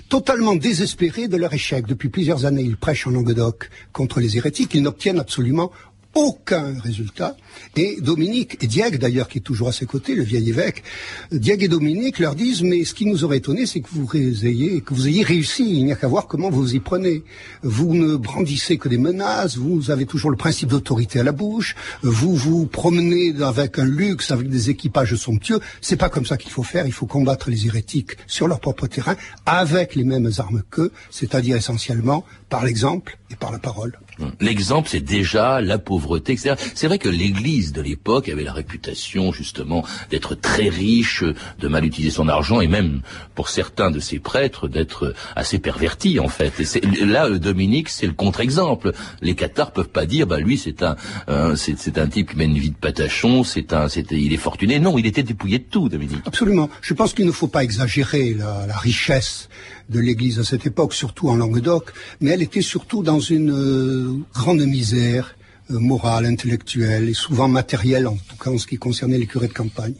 totalement 0.09 0.55
désespérés 0.55 1.27
de 1.27 1.37
leur 1.37 1.53
échec. 1.53 1.87
Depuis 1.87 2.09
plusieurs 2.09 2.45
années, 2.45 2.61
ils 2.61 2.77
prêchent 2.77 3.07
en 3.07 3.11
Languedoc 3.11 3.69
contre 3.91 4.19
les 4.19 4.37
hérétiques. 4.37 4.75
Ils 4.75 4.83
n'obtiennent 4.83 5.19
absolument 5.19 5.71
aucun 6.15 6.79
résultat. 6.79 7.35
Et 7.75 7.97
Dominique 8.01 8.57
et 8.61 8.67
Diègue, 8.67 8.97
d'ailleurs, 8.97 9.27
qui 9.27 9.39
est 9.39 9.41
toujours 9.41 9.69
à 9.69 9.71
ses 9.71 9.85
côtés, 9.85 10.15
le 10.15 10.23
vieil 10.23 10.49
évêque, 10.49 10.83
Diègue 11.31 11.63
et 11.63 11.67
Dominique 11.67 12.19
leur 12.19 12.35
disent, 12.35 12.61
mais 12.61 12.83
ce 12.83 12.93
qui 12.93 13.05
nous 13.05 13.23
aurait 13.23 13.37
étonné, 13.37 13.65
c'est 13.65 13.81
que 13.81 13.89
vous 13.91 14.07
ayez, 14.15 14.81
que 14.81 14.93
vous 14.93 15.07
ayez 15.07 15.23
réussi. 15.23 15.79
Il 15.79 15.85
n'y 15.85 15.91
a 15.91 15.95
qu'à 15.95 16.07
voir 16.07 16.27
comment 16.27 16.49
vous 16.49 16.75
y 16.75 16.79
prenez. 16.79 17.23
Vous 17.61 17.93
ne 17.93 18.15
brandissez 18.15 18.77
que 18.77 18.89
des 18.89 18.97
menaces, 18.97 19.57
vous 19.57 19.91
avez 19.91 20.05
toujours 20.05 20.31
le 20.31 20.37
principe 20.37 20.69
d'autorité 20.69 21.19
à 21.19 21.23
la 21.23 21.31
bouche, 21.31 21.75
vous 22.01 22.35
vous 22.35 22.65
promenez 22.65 23.33
avec 23.41 23.79
un 23.79 23.85
luxe, 23.85 24.31
avec 24.31 24.49
des 24.49 24.69
équipages 24.69 25.15
somptueux. 25.15 25.59
C'est 25.81 25.97
pas 25.97 26.09
comme 26.09 26.25
ça 26.25 26.37
qu'il 26.37 26.51
faut 26.51 26.63
faire. 26.63 26.85
Il 26.85 26.93
faut 26.93 27.05
combattre 27.05 27.49
les 27.49 27.65
hérétiques 27.67 28.17
sur 28.27 28.47
leur 28.47 28.59
propre 28.59 28.87
terrain, 28.87 29.15
avec 29.45 29.95
les 29.95 30.03
mêmes 30.03 30.29
armes 30.37 30.63
qu'eux, 30.69 30.91
c'est-à-dire 31.09 31.55
essentiellement 31.55 32.25
par 32.53 32.63
l'exemple 32.63 33.17
et 33.31 33.35
par 33.35 33.51
la 33.51 33.57
parole. 33.57 33.97
L'exemple, 34.39 34.87
c'est 34.87 34.99
déjà 34.99 35.59
la 35.59 35.79
pauvreté, 35.79 36.33
etc. 36.33 36.53
C'est 36.75 36.85
vrai 36.85 36.99
que 36.99 37.09
l'Église 37.09 37.73
de 37.73 37.81
l'époque 37.81 38.29
avait 38.29 38.43
la 38.43 38.53
réputation 38.53 39.31
justement 39.31 39.83
d'être 40.11 40.35
très 40.35 40.69
riche, 40.69 41.23
de 41.57 41.67
mal 41.67 41.83
utiliser 41.83 42.13
son 42.13 42.27
argent, 42.27 42.61
et 42.61 42.67
même 42.67 43.01
pour 43.33 43.49
certains 43.49 43.89
de 43.89 43.99
ses 43.99 44.19
prêtres 44.19 44.67
d'être 44.67 45.15
assez 45.35 45.57
pervertis 45.57 46.19
en 46.19 46.27
fait. 46.27 46.53
Et 46.75 47.05
là, 47.05 47.27
Dominique, 47.31 47.89
c'est 47.89 48.05
le 48.05 48.13
contre-exemple. 48.13 48.91
Les 49.21 49.33
Cathares 49.33 49.71
peuvent 49.71 49.89
pas 49.89 50.05
dire, 50.05 50.27
bah 50.27 50.37
lui, 50.37 50.59
c'est 50.59 50.83
un, 50.83 50.95
c'est 51.55 51.97
un 51.97 52.07
type 52.07 52.29
qui 52.29 52.37
mène 52.37 52.51
une 52.51 52.61
vie 52.61 52.69
de 52.69 52.75
patachon, 52.75 53.43
c'est 53.43 53.73
un, 53.73 53.89
c'est, 53.89 54.11
il 54.11 54.31
est 54.31 54.37
fortuné. 54.37 54.79
Non, 54.79 54.99
il 54.99 55.07
était 55.07 55.23
dépouillé 55.23 55.57
de 55.57 55.63
tout, 55.63 55.89
Dominique. 55.89 56.21
Absolument. 56.27 56.69
Je 56.83 56.93
pense 56.93 57.15
qu'il 57.15 57.25
ne 57.25 57.31
faut 57.31 57.47
pas 57.47 57.63
exagérer 57.63 58.35
la, 58.35 58.67
la 58.67 58.77
richesse 58.77 59.49
de 59.89 59.99
l'Église 59.99 60.39
à 60.39 60.43
cette 60.43 60.65
époque, 60.65 60.93
surtout 60.93 61.29
en 61.29 61.35
Languedoc, 61.35 61.91
mais 62.21 62.31
elle 62.31 62.41
était 62.41 62.61
surtout 62.61 63.03
dans 63.03 63.19
une 63.19 63.51
euh, 63.51 64.13
grande 64.33 64.61
misère 64.61 65.35
euh, 65.71 65.79
morale, 65.79 66.25
intellectuelle 66.25 67.09
et 67.09 67.13
souvent 67.13 67.47
matérielle, 67.47 68.07
en 68.07 68.15
tout 68.15 68.35
cas 68.41 68.51
en 68.51 68.57
ce 68.57 68.67
qui 68.67 68.77
concernait 68.77 69.17
les 69.17 69.27
curés 69.27 69.47
de 69.47 69.53
campagne. 69.53 69.95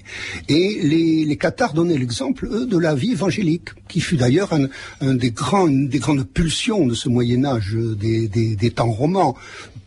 Et 0.50 0.80
les, 0.84 1.26
les 1.26 1.38
Cathares 1.38 1.74
donnaient 1.74 1.98
l'exemple, 1.98 2.48
eux, 2.52 2.66
de 2.66 2.78
la 2.78 2.96
vie 2.96 3.12
évangélique, 3.12 3.70
qui 3.88 4.02
fut 4.02 4.18
d'ailleurs 4.18 4.52
un, 4.54 5.14
des 5.14 5.32
grands, 5.32 5.68
une 5.68 5.88
des 5.88 6.00
grandes 6.00 6.28
pulsions 6.28 6.86
de 6.86 6.94
ce 6.94 7.08
Moyen 7.10 7.46
Âge, 7.46 7.78
des, 7.98 8.28
des, 8.28 8.56
des 8.56 8.72
temps 8.72 8.92
romans 8.92 9.36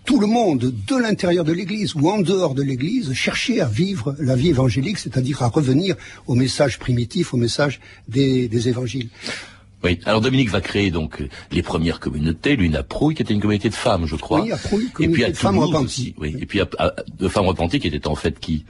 tout 0.07 0.21
le 0.21 0.29
monde, 0.29 0.73
de 0.87 0.97
l'intérieur 0.97 1.45
de 1.45 1.53
l'Église 1.53 1.97
ou 1.97 2.09
en 2.09 2.21
dehors 2.21 2.55
de 2.55 2.63
l'Église, 2.63 3.13
cherchait 3.13 3.61
à 3.61 3.67
vivre 3.67 4.15
la 4.21 4.37
vie 4.37 4.51
évangélique, 4.51 4.99
c'est-à-dire 4.99 5.43
à 5.43 5.49
revenir 5.49 5.97
au 6.29 6.37
message 6.37 6.79
primitif, 6.79 7.35
au 7.35 7.37
message 7.37 7.81
des, 8.07 8.47
des 8.47 8.69
évangiles. 8.69 9.09
Oui. 9.87 10.01
Alors 10.05 10.21
Dominique 10.21 10.51
va 10.51 10.61
créer 10.61 10.91
donc 10.91 11.23
les 11.53 11.63
premières 11.63 12.01
communautés, 12.01 12.57
l'une 12.57 12.77
à 12.77 12.83
Prouille, 12.83 13.15
qui 13.15 13.23
était 13.23 13.35
une 13.35 13.41
communauté 13.41 13.69
de 13.69 13.75
femmes, 13.75 14.07
je 14.07 14.17
crois. 14.17 14.41
Oui, 14.43 14.53
à 14.53 14.57
Prouille, 14.57 14.91
et 15.01 15.09
puis 15.09 15.25
à 15.25 15.31
de 15.31 15.37
femmes 15.37 15.59
repenties. 15.59 16.15
Oui. 16.19 16.37
Et 16.41 16.47
puis 16.47 16.61
à, 16.61 16.67
de 17.19 17.29
femmes 17.29 17.47
repenties 17.47 17.79
qui 17.79 17.89
étaient 17.89 18.09
en 18.09 18.17
fait 18.17 18.39
qui 18.41 18.65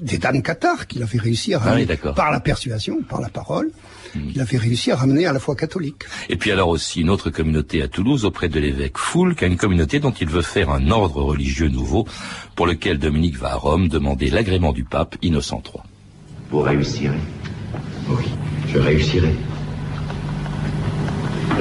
Des 0.00 0.18
dames 0.18 0.42
cathares 0.42 0.86
qu'il 0.86 1.02
avait 1.02 1.18
réussi 1.18 1.52
à 1.54 1.60
ah 1.62 1.70
ramener 1.70 1.86
par 2.16 2.30
la 2.30 2.40
persuasion, 2.40 3.02
par 3.02 3.20
la 3.20 3.28
parole. 3.28 3.70
Hmm. 4.14 4.30
Il 4.34 4.40
avait 4.40 4.56
réussi 4.56 4.90
à 4.90 4.96
ramener 4.96 5.26
à 5.26 5.32
la 5.32 5.38
foi 5.38 5.54
catholique. 5.54 6.04
Et 6.28 6.36
puis 6.36 6.50
alors 6.50 6.68
aussi 6.68 7.02
une 7.02 7.10
autre 7.10 7.30
communauté 7.30 7.82
à 7.82 7.88
Toulouse 7.88 8.24
auprès 8.24 8.48
de 8.48 8.58
l'évêque 8.58 8.98
Foul, 8.98 9.34
qui 9.34 9.44
a 9.44 9.48
une 9.48 9.56
communauté 9.58 10.00
dont 10.00 10.12
il 10.12 10.28
veut 10.28 10.42
faire 10.42 10.70
un 10.70 10.90
ordre 10.90 11.22
religieux 11.22 11.68
nouveau, 11.68 12.06
pour 12.56 12.66
lequel 12.66 12.98
Dominique 12.98 13.36
va 13.36 13.52
à 13.52 13.56
Rome 13.56 13.88
demander 13.88 14.30
l'agrément 14.30 14.72
du 14.72 14.84
pape 14.84 15.16
Innocent 15.22 15.62
III. 15.64 15.82
Vous 16.50 16.60
réussirez? 16.60 17.20
Oui, 18.08 18.24
je 18.68 18.78
réussirai. 18.78 19.34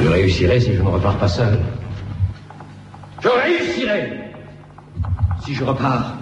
Je 0.01 0.08
réussirai 0.08 0.60
si 0.60 0.74
je 0.74 0.81
ne 0.81 0.88
repars 0.88 1.17
pas 1.17 1.27
seul. 1.27 1.60
Je 3.22 3.27
réussirai 3.27 4.13
si 5.46 5.53
je 5.53 5.63
repars 5.63 6.17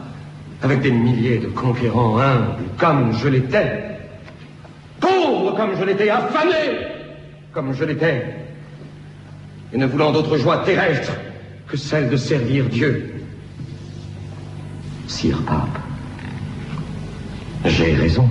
avec 0.62 0.82
des 0.82 0.92
milliers 0.92 1.38
de 1.38 1.48
conquérants 1.48 2.20
humbles 2.20 2.64
comme 2.78 3.14
je 3.14 3.30
l'étais, 3.30 3.98
pauvre 5.00 5.56
comme 5.56 5.78
je 5.80 5.86
l'étais, 5.86 6.10
affamé 6.10 6.88
comme 7.54 7.74
je 7.74 7.86
l'étais, 7.86 8.36
et 9.72 9.78
ne 9.78 9.86
voulant 9.86 10.12
d'autre 10.12 10.38
joie 10.38 10.58
terrestre 10.58 11.14
que 11.68 11.78
celle 11.78 12.10
de 12.10 12.18
servir 12.18 12.66
Dieu. 12.66 13.14
Sire 15.08 15.42
Pape, 15.44 15.80
j'ai 17.66 17.94
raison. 17.96 18.28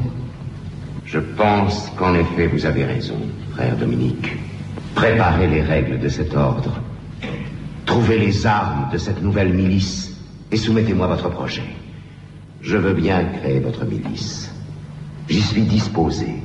Je 1.07 1.19
pense 1.19 1.91
qu'en 1.97 2.15
effet 2.15 2.49
vous 2.49 2.67
avez 2.67 2.85
raison, 2.85 3.17
frère 3.55 3.77
Dominique. 3.77 4.37
Préparez 4.99 5.47
les 5.47 5.63
règles 5.63 6.01
de 6.01 6.09
cet 6.09 6.35
ordre. 6.35 6.73
Trouvez 7.87 8.19
les 8.19 8.45
armes 8.49 8.89
de 8.93 8.99
cette 8.99 9.23
nouvelle 9.23 9.53
milice 9.55 10.19
et 10.51 10.57
soumettez-moi 10.57 11.07
votre 11.07 11.31
projet. 11.31 11.63
Je 12.63 12.77
veux 12.77 12.95
bien 12.95 13.23
créer 13.41 13.61
votre 13.61 13.85
milice. 13.85 14.53
J'y 15.29 15.41
suis 15.41 15.63
disposé. 15.63 16.43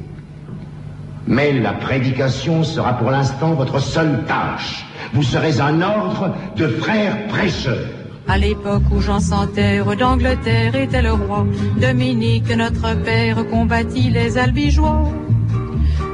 Mais 1.25 1.51
la 1.53 1.73
prédication 1.73 2.63
sera 2.63 2.93
pour 2.93 3.09
l'instant 3.09 3.55
votre 3.55 3.79
seule 3.79 4.23
tâche. 4.27 4.85
Vous 5.13 5.23
serez 5.23 5.59
un 5.59 5.81
ordre 5.81 6.35
de 6.55 6.67
frères 6.67 7.25
prêcheurs. 7.29 7.89
À 8.27 8.37
l'époque 8.37 8.83
où 8.91 9.01
Jean 9.01 9.19
Santerre 9.19 9.95
d'Angleterre 9.97 10.75
était 10.75 11.01
le 11.01 11.13
roi, 11.13 11.47
Dominique, 11.81 12.55
notre 12.55 12.95
père, 13.01 13.47
combattit 13.47 14.11
les 14.11 14.37
albigeois. 14.37 15.11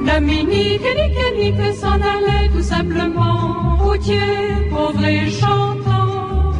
Dominique, 0.06 0.80
nique, 0.98 1.36
nique, 1.36 1.74
s'en 1.74 1.92
allait 1.92 2.48
tout 2.54 2.62
simplement, 2.62 3.76
routier, 3.78 4.16
pauvre 4.70 5.04
et 5.04 5.30
chantant. 5.30 6.52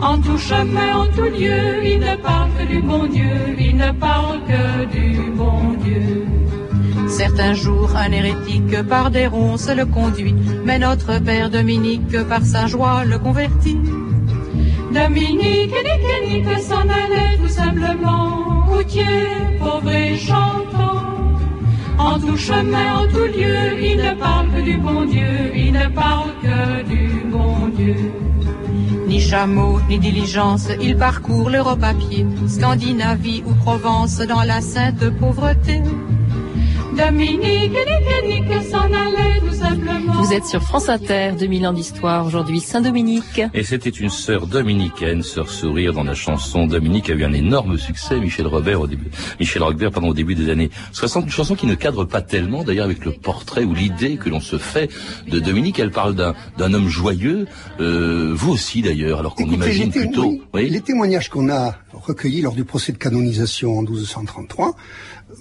En 0.00 0.18
tout 0.18 0.38
chemin, 0.38 0.96
en 0.96 1.06
tout 1.06 1.22
lieu, 1.22 1.84
il 1.84 1.98
ne 1.98 2.16
parle 2.16 2.50
que 2.58 2.64
du 2.66 2.80
bon 2.80 3.06
Dieu, 3.06 3.56
il 3.58 3.76
ne 3.76 3.90
parle 3.92 4.40
que 4.46 4.84
du 4.96 5.30
bon 5.32 5.74
Dieu. 5.82 6.26
Certains 7.08 7.54
jours, 7.54 7.90
un 7.96 8.12
hérétique 8.12 8.82
par 8.88 9.10
des 9.10 9.26
ronces 9.26 9.68
le 9.68 9.86
conduit, 9.86 10.34
mais 10.64 10.78
notre 10.78 11.18
père 11.20 11.50
Dominique 11.50 12.22
par 12.28 12.42
sa 12.44 12.66
joie 12.66 13.04
le 13.04 13.18
convertit. 13.18 13.78
Dominique, 14.92 15.74
nique, 15.88 16.46
nique, 16.46 16.58
s'en 16.60 16.82
allait 16.82 17.36
tout 17.40 17.48
simplement, 17.48 18.64
routier, 18.68 19.26
pauvre 19.58 19.92
et 19.92 20.16
chantant. 20.16 20.75
En 22.16 22.18
tout 22.18 22.36
chemin, 22.38 23.00
en 23.00 23.06
tout 23.08 23.26
lieu, 23.26 23.78
il 23.78 23.98
ne 23.98 24.14
parle 24.18 24.48
que 24.50 24.62
du 24.62 24.78
bon 24.78 25.04
Dieu, 25.04 25.52
il 25.54 25.70
ne 25.70 25.86
parle 25.88 26.30
que 26.40 26.82
du 26.88 27.24
bon 27.30 27.68
Dieu. 27.76 28.10
Ni 29.06 29.20
chameau, 29.20 29.80
ni 29.86 29.98
diligence, 29.98 30.68
il 30.80 30.96
parcourt 30.96 31.50
l'Europe 31.50 31.82
à 31.82 31.92
pied, 31.92 32.24
Scandinavie 32.48 33.42
ou 33.44 33.52
Provence 33.52 34.16
dans 34.20 34.44
la 34.44 34.62
sainte 34.62 35.10
pauvreté. 35.20 35.82
Dominique, 36.96 37.76
Nique, 38.24 38.62
s'en 38.70 38.86
allait 38.86 39.40
tout 39.46 39.54
simplement. 39.54 40.05
Vous 40.18 40.32
êtes 40.32 40.46
sur 40.46 40.62
France 40.62 40.88
Inter, 40.88 41.32
2000 41.38 41.66
ans 41.66 41.72
d'histoire, 41.74 42.24
aujourd'hui 42.24 42.60
Saint-Dominique. 42.60 43.42
Et 43.52 43.62
c'était 43.62 43.90
une 43.90 44.08
sœur 44.08 44.46
dominicaine, 44.46 45.22
sœur 45.22 45.50
sourire 45.50 45.92
dans 45.92 46.04
la 46.04 46.14
chanson. 46.14 46.66
Dominique 46.66 47.10
a 47.10 47.12
eu 47.12 47.22
un 47.22 47.34
énorme 47.34 47.76
succès, 47.76 48.18
Michel 48.18 48.46
Robert 48.46 48.80
au 48.80 48.86
début, 48.86 49.10
Michel 49.38 49.62
Robert 49.62 49.90
pendant 49.90 50.08
au 50.08 50.14
début 50.14 50.34
des 50.34 50.50
années 50.50 50.70
60. 50.92 51.26
Une 51.26 51.30
chanson 51.30 51.54
qui 51.54 51.66
ne 51.66 51.74
cadre 51.74 52.04
pas 52.04 52.22
tellement, 52.22 52.64
d'ailleurs, 52.64 52.86
avec 52.86 53.04
le 53.04 53.12
portrait 53.12 53.64
ou 53.64 53.74
l'idée 53.74 54.16
que 54.16 54.30
l'on 54.30 54.40
se 54.40 54.56
fait 54.56 54.90
de 55.28 55.38
Dominique. 55.38 55.78
Elle 55.78 55.90
parle 55.90 56.14
d'un 56.14 56.72
homme 56.72 56.88
joyeux, 56.88 57.46
euh, 57.80 58.32
vous 58.34 58.52
aussi 58.52 58.80
d'ailleurs, 58.80 59.20
alors 59.20 59.34
qu'on 59.34 59.50
imagine 59.50 59.90
plutôt. 59.90 60.40
Oui, 60.54 60.70
les 60.70 60.80
témoignages 60.80 61.28
qu'on 61.28 61.50
a 61.50 61.74
recueillis 61.92 62.40
lors 62.40 62.54
du 62.54 62.64
procès 62.64 62.92
de 62.92 62.98
canonisation 62.98 63.78
en 63.78 63.82
1233 63.82 64.76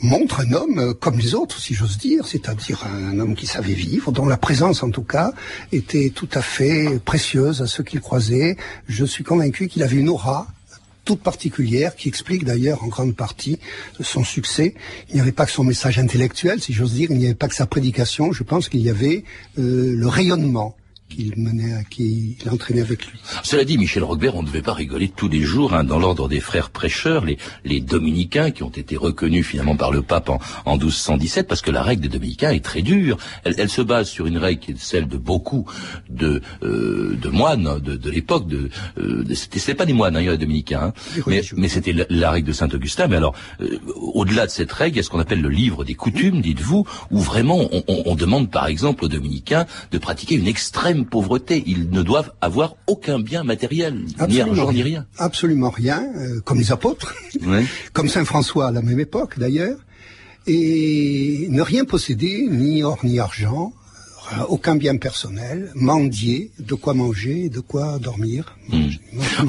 montre 0.02 0.42
un 0.42 0.52
homme 0.54 0.80
euh, 0.80 0.94
comme 0.94 1.18
les 1.18 1.36
autres, 1.36 1.60
si 1.60 1.74
j'ose 1.74 1.98
dire, 1.98 2.28
c'est-à-dire 2.28 2.86
un 2.86 3.20
homme 3.20 3.36
qui 3.36 3.46
savait 3.46 3.74
vivre, 3.74 4.12
dont 4.12 4.26
la 4.26 4.38
présence 4.38 4.84
en 4.84 4.90
tout 4.90 5.04
cas 5.04 5.32
était 5.72 6.10
tout 6.10 6.30
à 6.34 6.42
fait 6.42 7.00
précieuse 7.04 7.62
à 7.62 7.68
ceux 7.68 7.84
qu'il 7.84 8.02
croisait. 8.02 8.58
Je 8.88 9.06
suis 9.06 9.24
convaincu 9.24 9.68
qu'il 9.68 9.84
avait 9.84 9.98
une 9.98 10.10
aura 10.10 10.48
toute 11.06 11.22
particulière 11.22 11.96
qui 11.96 12.10
explique 12.10 12.44
d'ailleurs 12.44 12.84
en 12.84 12.88
grande 12.88 13.16
partie 13.16 13.60
son 14.02 14.24
succès. 14.24 14.74
Il 15.10 15.16
n'y 15.16 15.22
avait 15.22 15.32
pas 15.32 15.46
que 15.46 15.52
son 15.52 15.64
message 15.64 16.00
intellectuel, 16.00 16.60
si 16.62 16.74
j'ose 16.74 16.94
dire, 16.94 17.12
il 17.12 17.18
n'y 17.18 17.26
avait 17.26 17.36
pas 17.36 17.48
que 17.48 17.56
sa 17.56 17.68
prédication, 17.68 18.32
je 18.32 18.44
pense 18.44 18.70
qu'il 18.70 18.82
y 18.82 18.90
avait 18.90 19.24
euh, 19.60 19.96
le 19.96 20.08
rayonnement 20.08 20.76
qu'il 21.10 21.34
menait, 21.38 21.86
qu'il 21.90 22.36
entraînait 22.52 22.82
avec 22.82 23.06
lui. 23.06 23.20
Cela 23.44 23.64
dit, 23.64 23.78
Michel 23.78 24.04
Roquebert, 24.04 24.36
on 24.36 24.42
ne 24.42 24.48
devait 24.48 24.62
pas 24.62 24.74
rigoler 24.74 25.08
tous 25.08 25.28
les 25.28 25.42
jours 25.42 25.74
hein, 25.74 25.84
dans 25.84 26.00
l'ordre 26.00 26.28
des 26.28 26.40
frères 26.40 26.70
prêcheurs, 26.70 27.26
les, 27.26 27.38
les 27.64 27.80
dominicains 27.80 28.52
qui 28.52 28.64
ont 28.64 28.70
été 28.70 28.98
reconnus 28.98 29.46
finalement 29.46 29.76
par 29.76 29.92
le 29.92 30.02
pape 30.02 30.30
en, 30.30 30.40
en 30.66 30.78
1217, 30.78 31.48
parce 31.48 31.62
que 31.62 31.72
la 31.72 31.84
règle 31.84 32.02
des 32.02 32.10
dominicains 32.10 32.52
est 32.52 32.64
très 32.64 32.82
dure. 32.82 33.18
Elle, 33.44 33.56
elle, 33.58 33.70
se 33.70 33.82
base 33.82 34.10
sur 34.10 34.26
une 34.26 34.38
règle 34.38 34.60
qui 34.60 34.72
est 34.72 34.80
celle 34.80 35.08
de 35.08 35.18
beaucoup 35.18 35.66
de, 36.10 36.42
euh, 36.64 37.16
de 37.22 37.30
moines 37.30 37.80
de, 37.80 37.96
de 37.96 38.10
l'époque. 38.10 38.48
De, 38.48 38.70
euh, 38.98 39.24
c'était 39.34 39.76
pas 39.76 39.86
des 39.86 39.94
moines, 39.94 40.16
hein, 40.16 40.22
il 40.22 40.26
y 40.26 40.30
a 40.30 40.32
des 40.38 40.46
dominicains, 40.46 40.94
hein, 40.96 41.22
mais, 41.28 41.42
mais 41.56 41.68
c'était 41.68 41.94
la, 42.10 42.32
règle 42.32 42.48
de 42.48 42.54
Saint 42.54 42.70
Augustin. 42.70 43.08
Mais 43.08 43.18
alors, 43.18 43.36
euh, 43.62 43.80
au-delà 43.96 44.48
de 44.48 44.52
cette 44.52 44.72
règle, 44.72 44.96
il 44.96 44.98
y 44.98 45.00
a 45.02 45.04
ce 45.04 45.10
qu'on 45.10 45.20
appelle 45.20 45.42
le 45.42 45.50
livre 45.50 45.84
des 45.84 45.96
coutumes, 45.96 46.42
dites-vous, 46.42 46.86
où 47.12 47.20
vraiment 47.20 47.60
on, 47.72 47.84
on, 47.88 48.04
on 48.08 48.16
demande 48.16 48.50
par 48.50 48.68
exemple 48.68 49.06
aux 49.06 49.10
dominicains 49.10 49.66
de 49.92 49.98
pratiquer 49.98 50.36
une 50.36 50.48
extrême 50.48 51.05
pauvreté. 51.06 51.64
Ils 51.66 51.90
ne 51.90 52.02
doivent 52.02 52.32
avoir 52.42 52.76
aucun 52.88 53.20
bien 53.20 53.44
matériel, 53.44 54.06
ni 54.28 54.42
argent, 54.42 54.72
ni 54.72 54.84
rien. 54.84 55.06
Absolument 55.18 55.70
rien, 55.70 56.04
euh, 56.18 56.42
comme 56.42 56.60
les 56.60 56.72
apôtres, 56.72 57.16
comme 57.94 58.10
Saint 58.10 58.26
François 58.26 58.68
à 58.68 58.72
la 58.72 58.82
même 58.82 59.00
époque 59.00 59.40
d'ailleurs, 59.40 59.78
et 60.48 61.48
ne 61.50 61.62
rien 61.62 61.86
posséder, 61.86 62.48
ni 62.50 62.84
or 62.84 63.00
ni 63.04 63.20
argent, 63.20 63.74
aucun 64.50 64.76
bien 64.76 64.98
personnel, 64.98 65.72
mendier, 65.76 66.52
de 66.60 66.74
quoi 66.74 66.94
manger, 66.94 67.50
de 67.50 67.60
quoi 67.60 68.00
dormir. 68.00 68.58
Hmm. 68.70 68.90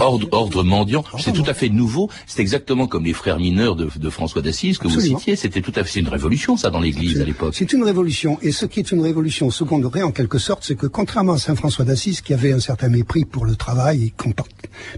Ordre, 0.01 0.29
ordre 0.33 0.63
mendiant, 0.63 1.05
c'est 1.19 1.33
tout 1.33 1.45
à 1.47 1.55
fait 1.55 1.69
nouveau. 1.69 2.11
C'est 2.27 2.43
exactement 2.43 2.87
comme 2.87 3.05
les 3.05 3.13
frères 3.13 3.39
mineurs 3.39 3.77
de, 3.77 4.11
François 4.11 4.43
d'Assise 4.43 4.79
que 4.79 4.89
vous 4.89 5.01
citiez. 5.01 5.37
C'était 5.37 5.61
tout 5.61 5.73
à 5.77 5.85
fait 5.85 6.01
une 6.01 6.09
révolution, 6.09 6.57
ça, 6.57 6.71
dans 6.71 6.81
l'Église 6.81 7.21
à 7.21 7.25
l'époque. 7.25 7.55
C'est 7.57 7.73
une 7.73 7.83
révolution. 7.83 8.39
Et 8.43 8.53
ce 8.53 8.67
qui 8.67 8.81
est 8.81 8.93
une 8.93 9.01
révolution 9.01 9.51
secondaire, 9.51 10.07
en 10.07 10.13
quelque 10.13 10.39
sorte, 10.39 10.65
c'est 10.65 10.77
que 10.77 10.87
contrairement 10.87 11.35
à 11.35 11.39
Saint 11.39 11.57
François 11.57 11.85
d'Assise, 11.85 12.21
qui 12.21 12.35
avait 12.35 12.53
un 12.53 12.61
certain 12.61 12.89
mépris 12.89 13.25
pour 13.25 13.45
le 13.45 13.57
travail, 13.57 14.05
et 14.05 14.15
en 14.29 14.33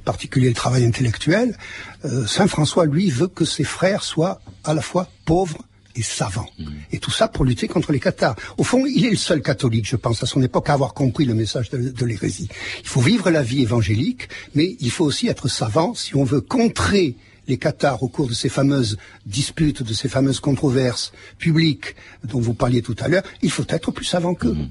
particulier 0.05 0.49
le 0.49 0.55
travail 0.55 0.85
intellectuel, 0.85 1.57
euh, 2.05 2.27
Saint 2.27 2.49
François, 2.49 2.87
lui, 2.87 3.11
veut 3.11 3.29
que 3.29 3.45
ses 3.45 3.65
frères 3.65 4.03
soient 4.03 4.41
à 4.65 4.75
la 4.75 4.83
fois 4.83 5.09
pauvres 5.25 5.59
et 5.99 6.03
savant. 6.03 6.49
Mm. 6.59 6.65
Et 6.93 6.99
tout 6.99 7.11
ça 7.11 7.29
pour 7.29 7.45
lutter 7.45 7.69
contre 7.69 7.93
les 7.93 8.01
cathares. 8.01 8.37
Au 8.57 8.65
fond, 8.65 8.87
il 8.87 9.05
est 9.05 9.11
le 9.11 9.17
seul 9.17 9.43
catholique, 9.43 9.87
je 9.87 9.97
pense, 9.97 10.23
à 10.23 10.27
son 10.27 10.43
époque, 10.43 10.71
à 10.71 10.75
avoir 10.75 10.95
compris 10.95 11.25
le 11.25 11.35
message 11.35 11.71
de, 11.71 12.05
l'hérésie. 12.05 12.49
Il 12.83 12.89
faut 12.89 13.01
vivre 13.01 13.31
la 13.31 13.43
vie 13.43 13.63
évangélique, 13.63 14.29
mais 14.55 14.77
il 14.81 14.91
faut 14.91 15.05
aussi 15.05 15.29
être 15.29 15.49
savant 15.49 15.95
si 15.95 16.17
on 16.17 16.25
veut 16.25 16.41
contrer 16.41 17.17
les 17.49 17.59
cathares 17.59 18.03
au 18.03 18.09
cours 18.09 18.29
de 18.29 18.35
ces 18.35 18.49
fameuses 18.49 18.99
disputes, 19.27 19.83
de 19.83 19.95
ces 19.95 20.09
fameuses 20.09 20.41
controverses 20.41 21.13
publiques 21.39 21.97
dont 22.25 22.41
vous 22.41 22.55
parliez 22.55 22.83
tout 22.83 22.97
à 23.01 23.09
l'heure, 23.09 23.25
il 23.43 23.51
faut 23.51 23.65
être 23.69 23.91
plus 23.91 24.05
savant 24.05 24.35
qu'eux. 24.35 24.55
Mm. 24.55 24.69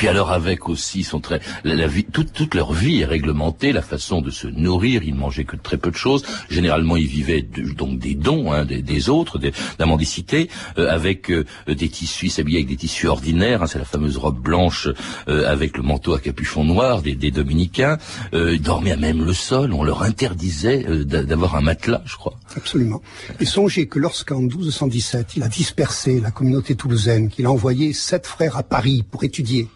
Puis 0.00 0.08
alors 0.08 0.32
avec 0.32 0.70
aussi 0.70 1.04
son 1.04 1.20
très 1.20 1.40
la, 1.62 1.86
vie 1.86 2.04
toute 2.04 2.32
toute 2.32 2.54
leur 2.54 2.72
vie 2.72 3.02
est 3.02 3.04
réglementée, 3.04 3.70
la 3.70 3.82
façon 3.82 4.22
de 4.22 4.30
se 4.30 4.46
nourrir, 4.46 5.02
ils 5.02 5.12
ne 5.12 5.20
mangeaient 5.20 5.44
que 5.44 5.56
très 5.56 5.76
peu 5.76 5.90
de 5.90 5.96
choses. 5.96 6.24
Généralement, 6.48 6.96
ils 6.96 7.06
vivaient 7.06 7.42
donc 7.42 7.98
des 7.98 8.14
dons 8.14 8.50
hein, 8.50 8.64
des, 8.64 9.10
autres, 9.10 9.38
des, 9.38 9.52
la 9.78 9.84
mendicité, 9.84 10.48
euh, 10.78 10.90
avec 10.90 11.30
euh, 11.30 11.44
des 11.68 11.90
tissus, 11.90 12.28
ils 12.28 12.30
s'habillaient 12.30 12.60
avec 12.60 12.70
des 12.70 12.76
tissus 12.76 13.08
ordinaires. 13.08 13.62
Hein, 13.62 13.66
c'est 13.66 13.78
la 13.78 13.84
fameuse 13.84 14.16
robe 14.16 14.40
blanche 14.40 14.88
euh, 15.28 15.46
avec 15.46 15.76
le 15.76 15.82
manteau 15.82 16.14
à 16.14 16.18
capuchon 16.18 16.64
noir 16.64 17.02
des, 17.02 17.14
des 17.14 17.30
dominicains. 17.30 17.98
ils 18.32 18.62
dormaient 18.62 18.92
à 18.92 18.96
même 18.96 19.22
le 19.22 19.34
sol. 19.34 19.74
On 19.74 19.84
leur 19.84 20.02
interdisait 20.02 20.82
d'avoir 21.04 21.56
un 21.56 21.60
matelas, 21.60 22.00
je 22.06 22.16
crois. 22.16 22.38
Absolument. 22.56 23.02
Et 23.38 23.44
songez 23.44 23.86
que 23.86 23.98
lorsqu'en 23.98 24.40
1217, 24.40 25.36
il 25.36 25.42
a 25.42 25.48
dispersé 25.48 26.20
la 26.20 26.30
communauté 26.30 26.74
toulousaine, 26.74 27.28
qu'il 27.28 27.44
a 27.44 27.50
envoyé 27.50 27.92
sept 27.92 28.26
frères 28.26 28.56
à 28.56 28.62
Paris 28.62 29.04
pour 29.10 29.24
étudier 29.24 29.68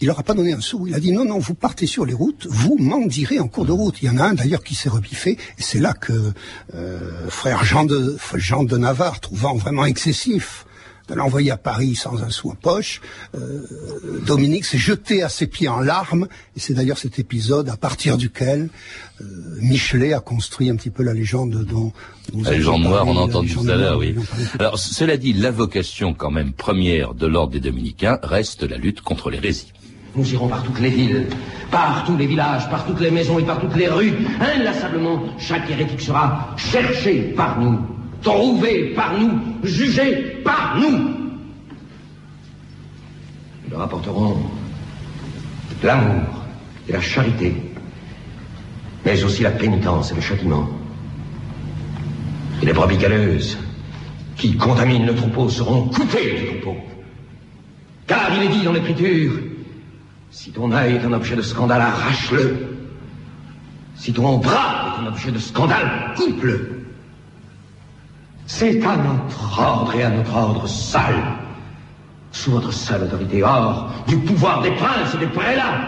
il 0.00 0.06
leur 0.06 0.18
a 0.18 0.22
pas 0.22 0.34
donné 0.34 0.52
un 0.52 0.60
sou. 0.60 0.86
Il 0.86 0.94
a 0.94 1.00
dit 1.00 1.12
non, 1.12 1.24
non, 1.24 1.38
vous 1.38 1.54
partez 1.54 1.86
sur 1.86 2.06
les 2.06 2.14
routes, 2.14 2.46
vous 2.48 2.76
mendirez 2.78 3.38
en 3.38 3.48
cours 3.48 3.66
de 3.66 3.72
route. 3.72 4.02
Il 4.02 4.06
y 4.06 4.10
en 4.10 4.18
a 4.18 4.24
un 4.24 4.34
d'ailleurs 4.34 4.62
qui 4.62 4.74
s'est 4.74 4.88
rebiffé, 4.88 5.32
et 5.32 5.62
c'est 5.62 5.80
là 5.80 5.92
que 5.92 6.32
euh, 6.74 7.28
frère 7.28 7.64
Jean 7.64 7.84
de, 7.84 8.16
Jean 8.34 8.64
de 8.64 8.76
Navarre, 8.76 9.20
trouvant 9.20 9.54
vraiment 9.54 9.84
excessif 9.84 10.64
de 11.08 11.16
l'envoyer 11.16 11.50
à 11.50 11.56
Paris 11.56 11.96
sans 11.96 12.22
un 12.22 12.30
sou 12.30 12.50
en 12.50 12.54
poche, 12.54 13.00
euh, 13.34 13.66
Dominique 14.24 14.64
s'est 14.64 14.78
jeté 14.78 15.22
à 15.24 15.28
ses 15.28 15.48
pieds 15.48 15.68
en 15.68 15.80
larmes, 15.80 16.28
et 16.56 16.60
c'est 16.60 16.72
d'ailleurs 16.72 16.98
cet 16.98 17.18
épisode 17.18 17.68
à 17.68 17.76
partir 17.76 18.16
duquel 18.16 18.70
euh, 19.20 19.24
Michelet 19.60 20.12
a 20.12 20.20
construit 20.20 20.70
un 20.70 20.76
petit 20.76 20.90
peu 20.90 21.02
la 21.02 21.12
légende 21.12 21.64
dont... 21.64 21.92
la 22.32 22.52
légende 22.52 22.82
noire, 22.82 23.08
on 23.08 23.16
a 23.16 23.20
entendu 23.20 23.52
tout 23.52 23.68
à 23.68 23.74
l'heure, 23.74 23.98
oui. 23.98 24.14
Alors, 24.60 24.78
cela 24.78 25.16
dit, 25.16 25.32
la 25.32 25.50
vocation 25.50 26.14
quand 26.14 26.30
même 26.30 26.52
première 26.52 27.14
de 27.14 27.26
l'ordre 27.26 27.52
des 27.52 27.60
dominicains 27.60 28.20
reste 28.22 28.62
la 28.62 28.76
lutte 28.76 29.00
contre 29.00 29.30
l'hérésie. 29.30 29.72
Nous 30.16 30.32
irons 30.32 30.48
par 30.48 30.62
toutes 30.62 30.80
les 30.80 30.90
villes, 30.90 31.28
par 31.70 32.04
tous 32.04 32.16
les 32.16 32.26
villages, 32.26 32.68
par 32.68 32.84
toutes 32.84 33.00
les 33.00 33.10
maisons 33.10 33.38
et 33.38 33.44
par 33.44 33.60
toutes 33.60 33.76
les 33.76 33.88
rues. 33.88 34.12
Inlassablement, 34.40 35.22
chaque 35.38 35.70
hérétique 35.70 36.00
sera 36.00 36.54
cherché 36.56 37.32
par 37.36 37.60
nous, 37.60 37.78
trouvé 38.22 38.92
par 38.94 39.18
nous, 39.18 39.38
jugé 39.62 40.40
par 40.44 40.78
nous. 40.80 40.98
Nous 43.64 43.70
leur 43.70 43.82
apporterons 43.82 44.36
l'amour 45.82 46.44
et 46.88 46.92
la 46.92 47.00
charité, 47.00 47.54
mais 49.04 49.22
aussi 49.22 49.42
la 49.42 49.52
pénitence 49.52 50.10
et 50.10 50.16
le 50.16 50.20
châtiment. 50.20 50.68
Et 52.62 52.66
les 52.66 52.72
brebis 52.72 52.98
galeuses 52.98 53.56
qui 54.36 54.56
contaminent 54.56 55.06
le 55.06 55.14
troupeau 55.14 55.48
seront 55.48 55.84
coupées 55.84 56.34
du 56.36 56.60
troupeau. 56.60 56.76
Car 58.06 58.30
il 58.36 58.42
est 58.44 58.48
dit 58.48 58.64
dans 58.64 58.72
l'Écriture, 58.72 59.32
si 60.30 60.52
ton 60.52 60.70
œil 60.72 60.96
est 60.96 61.04
un 61.04 61.12
objet 61.12 61.36
de 61.36 61.42
scandale, 61.42 61.82
arrache-le. 61.82 62.76
Si 63.96 64.12
ton 64.12 64.38
bras 64.38 64.96
est 64.96 65.04
un 65.04 65.08
objet 65.08 65.32
de 65.32 65.38
scandale, 65.38 66.14
coupe-le. 66.16 66.86
C'est 68.46 68.82
à 68.84 68.96
notre 68.96 69.60
ordre 69.60 69.94
et 69.94 70.02
à 70.02 70.10
notre 70.10 70.34
ordre 70.34 70.66
seul, 70.66 71.14
sous 72.32 72.52
votre 72.52 72.72
seule 72.72 73.02
autorité, 73.02 73.42
hors 73.42 73.90
du 74.06 74.16
pouvoir 74.18 74.62
des 74.62 74.72
princes 74.72 75.14
et 75.14 75.18
des 75.18 75.26
prélats, 75.26 75.80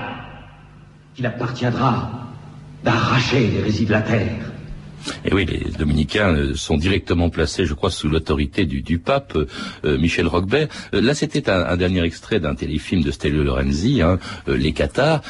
qu'il 1.14 1.26
appartiendra 1.26 2.10
d'arracher 2.84 3.48
les 3.48 3.62
résidus 3.62 3.86
de 3.86 3.92
la 3.92 4.02
terre 4.02 4.51
et 5.24 5.32
oui, 5.32 5.46
les 5.46 5.70
dominicains 5.70 6.34
euh, 6.34 6.54
sont 6.54 6.76
directement 6.76 7.30
placés, 7.30 7.66
je 7.66 7.74
crois, 7.74 7.90
sous 7.90 8.08
l'autorité 8.08 8.66
du, 8.66 8.82
du, 8.82 8.98
pape 8.98 9.36
euh, 9.84 9.98
Michel 9.98 10.26
Roquebert. 10.26 10.68
Euh, 10.94 11.00
là, 11.00 11.14
c'était 11.14 11.48
un, 11.50 11.76
dernier 11.76 12.02
extrait 12.02 12.40
d'un 12.40 12.54
téléfilm 12.54 13.02
de 13.02 13.10
Stelio 13.10 13.42
Lorenzi, 13.42 14.02
hein, 14.02 14.18
Les 14.46 14.72
Cathares. 14.72 15.22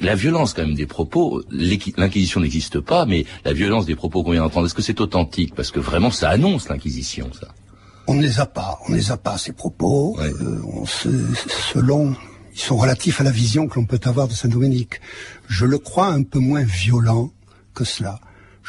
la 0.00 0.14
violence, 0.14 0.54
quand 0.54 0.62
même, 0.62 0.74
des 0.74 0.86
propos. 0.86 1.42
L'Inquisition 1.50 2.40
n'existe 2.40 2.80
pas, 2.80 3.06
mais 3.06 3.24
la 3.44 3.52
violence 3.52 3.86
des 3.86 3.96
propos 3.96 4.22
qu'on 4.22 4.32
vient 4.32 4.42
d'entendre, 4.42 4.66
est-ce 4.66 4.74
que 4.74 4.82
c'est 4.82 5.00
authentique? 5.00 5.54
Parce 5.54 5.70
que 5.70 5.80
vraiment, 5.80 6.10
ça 6.10 6.30
annonce 6.30 6.68
l'Inquisition, 6.68 7.30
ça. 7.38 7.48
On 8.06 8.14
ne 8.14 8.22
les 8.22 8.40
a 8.40 8.46
pas, 8.46 8.78
on 8.86 8.92
ne 8.92 8.96
les 8.96 9.10
a 9.10 9.18
pas, 9.18 9.36
ces 9.36 9.52
propos. 9.52 10.16
on 10.18 10.86
selon 10.86 12.14
ils 12.54 12.60
sont 12.60 12.76
relatifs 12.76 13.20
à 13.20 13.24
la 13.24 13.30
vision 13.30 13.68
que 13.68 13.78
l'on 13.78 13.84
peut 13.84 14.00
avoir 14.04 14.26
de 14.26 14.32
Saint-Dominique. 14.32 15.00
Je 15.46 15.64
le 15.64 15.78
crois 15.78 16.08
un 16.08 16.24
peu 16.24 16.40
moins 16.40 16.64
violent 16.64 17.30
que 17.72 17.84
cela 17.84 18.18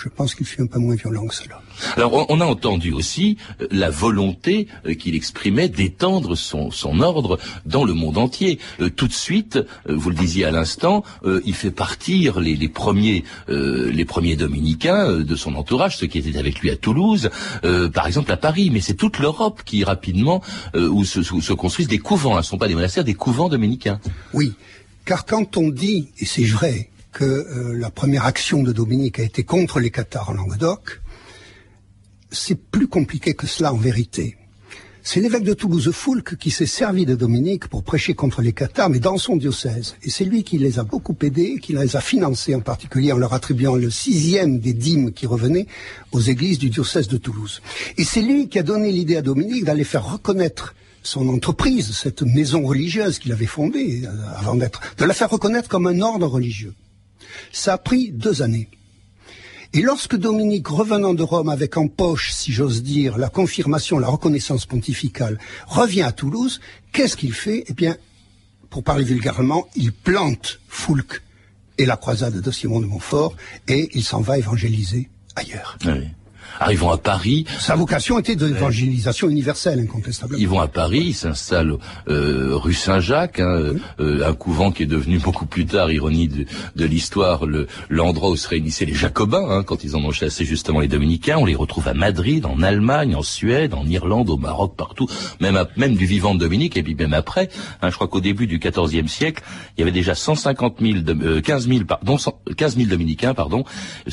je 0.02 0.08
pense 0.08 0.34
qu'il 0.34 0.46
fut 0.46 0.62
un 0.62 0.66
peu 0.66 0.80
moins 0.80 0.96
violent 0.96 1.28
que 1.28 1.36
cela. 1.36 1.62
Alors, 1.98 2.26
on 2.30 2.40
a 2.40 2.46
entendu 2.46 2.94
aussi 2.94 3.38
euh, 3.62 3.68
la 3.70 3.90
volonté 3.90 4.68
euh, 4.86 4.94
qu'il 4.94 5.14
exprimait 5.14 5.68
d'étendre 5.68 6.36
son, 6.36 6.72
ordre 7.02 7.38
dans 7.66 7.84
le 7.84 7.94
monde 7.94 8.18
entier. 8.18 8.60
Euh, 8.80 8.90
tout 8.90 9.08
de 9.08 9.14
suite, 9.14 9.60
vous 9.88 10.10
le 10.10 10.16
disiez 10.16 10.46
à 10.46 10.52
l'instant, 10.52 11.04
il 11.46 11.54
fait 11.54 11.72
partir 11.72 12.40
les, 12.40 12.70
premiers, 12.70 13.24
les 13.48 14.06
premiers 14.06 14.36
dominicains 14.36 15.20
de 15.20 15.36
son 15.36 15.56
entourage, 15.56 15.98
ceux 15.98 16.08
qui 16.08 16.20
étaient 16.20 16.38
avec 16.38 16.60
lui 16.60 16.70
à 16.70 16.76
Toulouse, 16.76 17.30
par 17.94 18.08
exemple 18.08 18.32
à 18.32 18.38
Paris. 18.38 18.70
Mais 18.72 18.82
c'est 18.82 18.94
toute 18.94 19.20
l'Europe 19.20 19.62
qui 19.66 19.84
rapidement 19.84 20.42
où 20.76 21.04
se, 21.06 21.54
construisent 21.54 21.88
des 21.88 22.00
couvents. 22.00 22.34
Ce 22.34 22.38
ne 22.38 22.44
sont 22.44 22.58
pas 22.58 22.68
des 22.68 22.76
monastères, 22.76 23.04
des 23.04 23.14
couvents 23.14 23.50
dominicains. 23.50 24.00
Oui, 24.34 24.54
car 25.06 25.26
quand 25.26 25.58
on 25.58 25.70
dit, 25.70 26.10
et 26.20 26.26
c'est 26.26 26.46
vrai, 26.46 26.89
que 27.12 27.26
euh, 27.26 27.74
la 27.74 27.90
première 27.90 28.26
action 28.26 28.64
de 28.64 28.72
Dominique 28.72 29.20
a 29.20 29.24
été 29.24 29.44
contre 29.44 29.80
les 29.80 29.92
Cathares 29.92 30.30
en 30.30 30.34
Languedoc, 30.34 31.02
c'est 32.32 32.60
plus 32.60 32.88
compliqué 32.88 33.34
que 33.34 33.48
cela 33.48 33.74
en 33.74 33.78
vérité. 33.78 34.38
C'est 35.02 35.22
l'évêque 35.22 35.44
de 35.44 35.54
Toulouse 35.54 35.90
Foulque 35.92 36.36
qui 36.36 36.52
s'est 36.52 36.66
servi 36.66 37.06
de 37.06 37.16
Dominique 37.16 37.68
pour 37.68 37.84
prêcher 37.84 38.14
contre 38.14 38.42
les 38.42 38.54
Cathares, 38.54 38.90
mais 38.90 39.00
dans 39.00 39.18
son 39.18 39.38
diocèse. 39.38 39.96
Et 40.04 40.10
c'est 40.10 40.26
lui 40.26 40.44
qui 40.44 40.58
les 40.58 40.78
a 40.78 40.84
beaucoup 40.84 41.16
aidés, 41.22 41.58
qui 41.60 41.74
les 41.74 41.96
a 41.96 42.02
financés 42.02 42.54
en 42.54 42.60
particulier 42.60 43.12
en 43.12 43.18
leur 43.18 43.34
attribuant 43.34 43.76
le 43.76 43.90
sixième 43.90 44.60
des 44.60 44.74
dîmes 44.74 45.12
qui 45.14 45.26
revenaient 45.26 45.68
aux 46.12 46.20
églises 46.20 46.60
du 46.60 46.70
diocèse 46.70 47.08
de 47.08 47.18
Toulouse. 47.18 47.62
Et 47.98 48.04
c'est 48.04 48.22
lui 48.22 48.50
qui 48.50 48.60
a 48.60 48.64
donné 48.64 48.92
l'idée 48.92 49.16
à 49.16 49.22
Dominique 49.22 49.64
d'aller 49.64 49.86
faire 49.86 50.06
reconnaître 50.06 50.76
son 51.02 51.28
entreprise, 51.30 51.92
cette 51.94 52.22
maison 52.22 52.62
religieuse 52.64 53.20
qu'il 53.20 53.32
avait 53.32 53.46
fondée 53.46 54.04
euh, 54.06 54.10
avant 54.36 54.56
d'être, 54.56 54.82
de 54.98 55.06
la 55.06 55.14
faire 55.14 55.30
reconnaître 55.30 55.70
comme 55.70 55.88
un 55.88 56.02
ordre 56.02 56.28
religieux. 56.28 56.74
Ça 57.52 57.74
a 57.74 57.78
pris 57.78 58.12
deux 58.12 58.42
années. 58.42 58.70
Et 59.74 59.82
lorsque 59.82 60.16
Dominique, 60.16 60.68
revenant 60.68 61.14
de 61.14 61.22
Rome 61.22 61.50
avec 61.50 61.78
en 61.78 61.88
poche, 61.88 62.32
si 62.32 62.52
j'ose 62.52 62.82
dire, 62.82 63.20
la 63.20 63.30
confirmation, 63.30 64.00
la 64.00 64.08
reconnaissance 64.08 64.66
pontificale, 64.66 65.38
revient 65.68 66.02
à 66.02 66.12
Toulouse, 66.12 66.60
qu'est-ce 66.92 67.16
qu'il 67.16 67.34
fait? 67.34 67.66
Eh 67.68 67.74
bien, 67.74 67.96
pour 68.72 68.84
parler 68.84 69.04
vulgairement, 69.04 69.68
il 69.76 69.92
plante 69.92 70.60
Foulque 70.68 71.22
et 71.78 71.86
la 71.86 71.98
croisade 71.98 72.42
de 72.42 72.52
Simon 72.52 72.80
de 72.82 72.88
Montfort 72.88 73.36
et 73.68 73.90
il 73.94 74.04
s'en 74.04 74.22
va 74.22 74.38
évangéliser 74.38 75.10
ailleurs. 75.36 75.78
Arrivant 76.60 76.92
à 76.92 76.98
Paris. 76.98 77.46
Sa 77.60 77.76
vocation 77.76 78.20
était 78.20 78.36
de 78.36 78.46
l'évangélisation 78.46 79.30
universelle, 79.30 79.80
incontestablement. 79.80 80.40
Ils 80.40 80.48
vont 80.48 80.60
à 80.60 80.68
Paris, 80.68 81.06
ils 81.08 81.14
s'installent 81.14 81.78
euh, 82.08 82.56
rue 82.56 82.74
Saint-Jacques, 82.74 83.40
hein, 83.40 83.74
euh, 84.00 84.28
un 84.28 84.34
couvent 84.34 84.72
qui 84.72 84.84
est 84.84 84.88
devenu 84.88 85.20
beaucoup 85.20 85.46
plus 85.46 85.66
tard, 85.66 85.92
ironie 85.92 86.28
de, 86.28 86.46
de 86.76 86.86
l'histoire, 86.86 87.42
l'endroit 87.90 88.30
où 88.30 88.36
se 88.36 88.48
réunissaient 88.48 88.86
les 88.86 88.94
Jacobins, 88.94 89.46
hein, 89.50 89.64
quand 89.64 89.84
ils 89.84 89.96
en 89.96 90.04
ont 90.04 90.12
chassé 90.12 90.46
justement 90.46 90.80
les 90.80 90.88
Dominicains. 90.88 91.38
On 91.38 91.46
les 91.46 91.56
retrouve 91.56 91.88
à 91.88 91.94
Madrid, 91.94 92.46
en 92.46 92.62
Allemagne, 92.62 93.16
en 93.16 93.24
Suède, 93.24 93.74
en 93.74 93.86
Irlande, 93.86 94.30
au 94.30 94.38
Maroc, 94.38 94.76
partout, 94.76 95.08
même, 95.40 95.66
même 95.78 95.96
du 95.96 96.06
vivant 96.06 96.34
de 96.34 96.40
Dominique, 96.40 96.78
et 96.78 96.84
puis 96.84 96.96
même 96.96 97.14
après. 97.14 97.50
Hein, 97.82 97.90
je 97.90 97.96
crois 97.96 98.08
qu'au 98.08 98.22
début 98.22 98.48
du 98.48 98.60
XIVe 98.60 99.08
siècle, 99.08 99.44
il 99.78 99.82
y 99.82 99.84
avait 99.84 99.92
déjà 99.92 100.16
150 100.16 100.78
000, 100.82 101.00
de, 101.00 101.40
15 101.40 101.68
000, 101.68 101.86
pardon, 101.86 102.18
15 102.58 102.76
000 102.76 102.90
Dominicains, 102.90 103.34
pardon, 103.34 103.64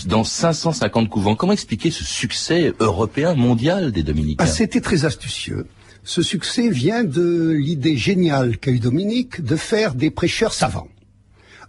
dans 0.07 0.25
550 0.25 1.09
couvents. 1.09 1.35
Comment 1.35 1.53
expliquer 1.53 1.91
ce 1.91 2.05
succès 2.27 2.73
européen, 2.81 3.35
mondial 3.37 3.93
des 3.93 4.03
Dominicains 4.03 4.43
ah, 4.43 4.49
C'était 4.49 4.81
très 4.81 5.05
astucieux. 5.05 5.69
Ce 6.03 6.23
succès 6.23 6.69
vient 6.69 7.05
de 7.05 7.51
l'idée 7.51 7.97
géniale 7.97 8.59
qu'a 8.59 8.73
eu 8.73 8.81
Dominique 8.81 9.43
de 9.43 9.55
faire 9.55 9.95
des 9.95 10.11
prêcheurs 10.11 10.53
savants. 10.53 10.89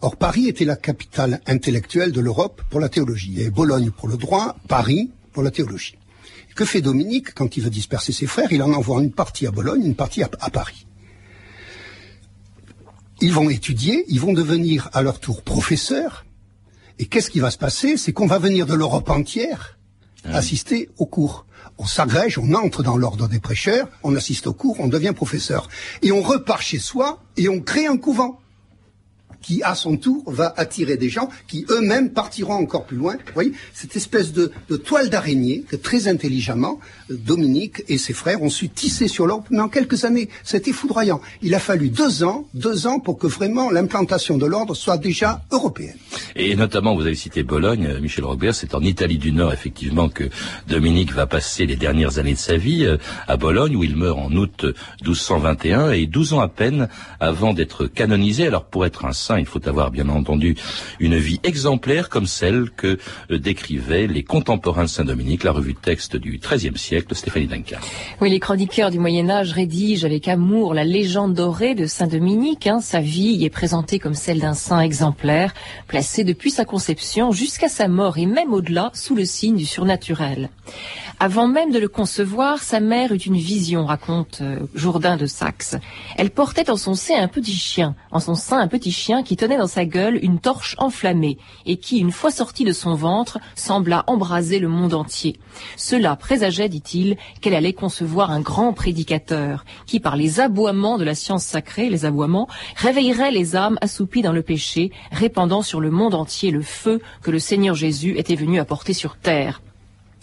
Or, 0.01 0.15
Paris 0.15 0.47
était 0.47 0.65
la 0.65 0.75
capitale 0.75 1.41
intellectuelle 1.45 2.11
de 2.11 2.21
l'Europe 2.21 2.63
pour 2.71 2.79
la 2.79 2.89
théologie. 2.89 3.39
Et 3.39 3.51
Bologne 3.51 3.91
pour 3.91 4.07
le 4.07 4.17
droit, 4.17 4.55
Paris 4.67 5.11
pour 5.31 5.43
la 5.43 5.51
théologie. 5.51 5.95
Que 6.55 6.65
fait 6.65 6.81
Dominique 6.81 7.35
quand 7.35 7.55
il 7.55 7.61
veut 7.61 7.69
disperser 7.69 8.11
ses 8.11 8.25
frères? 8.25 8.51
Il 8.51 8.63
en 8.63 8.73
envoie 8.73 9.03
une 9.03 9.11
partie 9.11 9.45
à 9.45 9.51
Bologne, 9.51 9.85
une 9.85 9.95
partie 9.95 10.23
à, 10.23 10.49
Paris. 10.49 10.87
Ils 13.21 13.33
vont 13.33 13.51
étudier, 13.51 14.05
ils 14.07 14.19
vont 14.19 14.33
devenir 14.33 14.89
à 14.93 15.03
leur 15.03 15.19
tour 15.19 15.43
professeurs. 15.43 16.25
Et 16.97 17.05
qu'est-ce 17.05 17.29
qui 17.29 17.39
va 17.39 17.51
se 17.51 17.59
passer? 17.59 17.95
C'est 17.95 18.11
qu'on 18.11 18.25
va 18.25 18.39
venir 18.39 18.65
de 18.65 18.73
l'Europe 18.73 19.11
entière 19.11 19.76
assister 20.33 20.89
aux 20.97 21.05
cours. 21.05 21.45
On 21.77 21.85
s'agrège, 21.85 22.37
on 22.37 22.53
entre 22.53 22.83
dans 22.83 22.97
l'ordre 22.97 23.27
des 23.27 23.39
prêcheurs, 23.39 23.87
on 24.03 24.15
assiste 24.15 24.47
aux 24.47 24.53
cours, 24.53 24.79
on 24.79 24.87
devient 24.87 25.13
professeur. 25.15 25.69
Et 26.01 26.11
on 26.11 26.21
repart 26.21 26.61
chez 26.61 26.79
soi 26.79 27.21
et 27.37 27.49
on 27.49 27.59
crée 27.59 27.85
un 27.85 27.97
couvent 27.97 28.39
qui, 29.47 29.63
à 29.63 29.75
son 29.75 29.95
tour, 29.95 30.23
va 30.27 30.53
attirer 30.57 30.97
des 30.97 31.07
gens 31.07 31.29
qui 31.47 31.65
eux-mêmes 31.69 32.09
partiront 32.11 32.55
encore 32.55 32.85
plus 32.85 32.97
loin. 32.97 33.13
Vous 33.13 33.33
voyez, 33.33 33.53
cette 33.73 33.95
espèce 33.95 34.33
de, 34.33 34.51
toile 34.83 35.09
d'araignée 35.09 35.63
que 35.65 35.77
très 35.77 36.09
intelligemment, 36.09 36.81
Dominique 37.09 37.83
et 37.87 37.97
ses 37.97 38.11
frères 38.11 38.41
ont 38.41 38.49
su 38.49 38.67
tisser 38.67 39.07
sur 39.07 39.25
l'Europe, 39.25 39.47
mais 39.49 39.61
en 39.61 39.69
quelques 39.69 40.03
années, 40.03 40.27
c'était 40.43 40.73
foudroyant. 40.73 41.21
Il 41.41 41.55
a 41.55 41.59
fallu 41.59 41.87
deux 41.87 42.25
ans, 42.25 42.45
deux 42.53 42.87
ans 42.87 42.99
pour 42.99 43.17
que 43.17 43.27
vraiment 43.27 43.69
l'implantation 43.71 44.37
de 44.37 44.45
l'ordre 44.45 44.75
soit 44.75 44.97
déjà 44.97 45.41
européenne. 45.51 45.95
Et 46.35 46.53
notamment, 46.57 46.93
vous 46.95 47.05
avez 47.05 47.15
cité 47.15 47.43
Bologne, 47.43 47.87
euh, 47.87 48.01
Michel 48.01 48.25
Robert, 48.25 48.53
c'est 48.53 48.75
en 48.75 48.81
Italie 48.81 49.17
du 49.17 49.31
Nord, 49.31 49.53
effectivement, 49.53 50.09
que 50.09 50.25
Dominique 50.67 51.13
va 51.13 51.25
passer 51.25 51.65
les 51.65 51.77
dernières 51.77 52.19
années 52.19 52.33
de 52.33 52.37
sa 52.37 52.57
vie, 52.57 52.85
euh, 52.85 52.97
à 53.27 53.37
Bologne, 53.37 53.77
où 53.77 53.83
il 53.83 53.95
meurt 53.95 54.19
en 54.19 54.31
août 54.33 54.65
1221, 55.05 55.91
et 55.91 56.05
12 56.05 56.33
ans 56.33 56.41
à 56.41 56.49
peine 56.49 56.89
avant 57.21 57.53
d'être 57.53 57.87
canonisé. 57.87 58.47
Alors, 58.47 58.65
pour 58.65 58.85
être 58.85 59.05
un 59.05 59.13
saint, 59.13 59.36
il 59.37 59.45
faut 59.45 59.67
avoir, 59.67 59.91
bien 59.91 60.09
entendu, 60.09 60.55
une 60.99 61.17
vie 61.17 61.39
exemplaire 61.43 62.09
comme 62.09 62.27
celle 62.27 62.69
que 62.75 62.97
euh, 63.31 63.39
décrivaient 63.39 64.07
les 64.07 64.23
contemporains 64.23 64.83
de 64.83 64.89
Saint-Dominique, 64.89 65.43
la 65.43 65.51
revue 65.51 65.73
de 65.73 65.79
texte 65.79 66.15
du 66.15 66.39
XIIIe 66.39 66.77
siècle, 66.77 67.15
Stéphanie 67.15 67.47
Duncan. 67.47 67.77
Oui, 68.21 68.29
les 68.29 68.39
chroniqueurs 68.39 68.91
du 68.91 68.99
Moyen-Âge 68.99 69.51
rédigent 69.51 70.05
avec 70.05 70.27
amour 70.27 70.73
la 70.73 70.83
légende 70.83 71.33
dorée 71.33 71.75
de 71.75 71.85
Saint-Dominique. 71.85 72.67
Hein. 72.67 72.79
Sa 72.81 72.99
vie 72.99 73.43
est 73.43 73.49
présentée 73.49 73.99
comme 73.99 74.13
celle 74.13 74.39
d'un 74.39 74.53
saint 74.53 74.81
exemplaire, 74.81 75.53
placé 75.87 76.23
depuis 76.23 76.51
sa 76.51 76.65
conception 76.65 77.31
jusqu'à 77.31 77.69
sa 77.69 77.87
mort 77.87 78.17
et 78.17 78.25
même 78.25 78.53
au-delà 78.53 78.91
sous 78.93 79.15
le 79.15 79.25
signe 79.25 79.55
du 79.55 79.65
surnaturel. 79.65 80.49
Avant 81.19 81.47
même 81.47 81.71
de 81.71 81.79
le 81.79 81.87
concevoir, 81.87 82.61
sa 82.61 82.79
mère 82.79 83.11
eut 83.11 83.17
une 83.17 83.37
vision, 83.37 83.87
raconte 83.87 84.39
euh, 84.41 84.59
Jourdain 84.75 85.17
de 85.17 85.25
Saxe. 85.25 85.75
Elle 86.15 86.29
portait 86.29 86.69
en 86.69 86.77
son 86.77 86.93
sein 86.93 87.15
un 87.19 87.27
petit 87.27 87.55
chien, 87.55 87.95
en 88.11 88.19
son 88.19 88.35
sein 88.35 88.59
un 88.59 88.67
petit 88.67 88.91
chien 88.91 89.16
qui 89.23 89.35
tenait 89.35 89.57
dans 89.57 89.67
sa 89.67 89.85
gueule 89.85 90.19
une 90.21 90.39
torche 90.39 90.75
enflammée 90.77 91.37
et 91.65 91.77
qui, 91.77 91.99
une 91.99 92.11
fois 92.11 92.31
sorti 92.31 92.63
de 92.63 92.71
son 92.71 92.95
ventre, 92.95 93.39
sembla 93.55 94.03
embraser 94.07 94.59
le 94.59 94.67
monde 94.67 94.93
entier. 94.93 95.37
Cela 95.75 96.15
présageait, 96.15 96.69
dit-il, 96.69 97.17
qu'elle 97.41 97.53
allait 97.53 97.73
concevoir 97.73 98.31
un 98.31 98.41
grand 98.41 98.73
prédicateur 98.73 99.65
qui, 99.85 99.99
par 99.99 100.15
les 100.15 100.39
aboiements 100.39 100.97
de 100.97 101.05
la 101.05 101.15
science 101.15 101.43
sacrée, 101.43 101.89
les 101.89 102.05
aboiements, 102.05 102.47
réveillerait 102.75 103.31
les 103.31 103.55
âmes 103.55 103.77
assoupies 103.81 104.21
dans 104.21 104.33
le 104.33 104.43
péché, 104.43 104.91
répandant 105.11 105.61
sur 105.61 105.81
le 105.81 105.91
monde 105.91 106.15
entier 106.15 106.51
le 106.51 106.61
feu 106.61 107.01
que 107.21 107.31
le 107.31 107.39
Seigneur 107.39 107.75
Jésus 107.75 108.17
était 108.17 108.35
venu 108.35 108.59
apporter 108.59 108.93
sur 108.93 109.17
terre. 109.17 109.61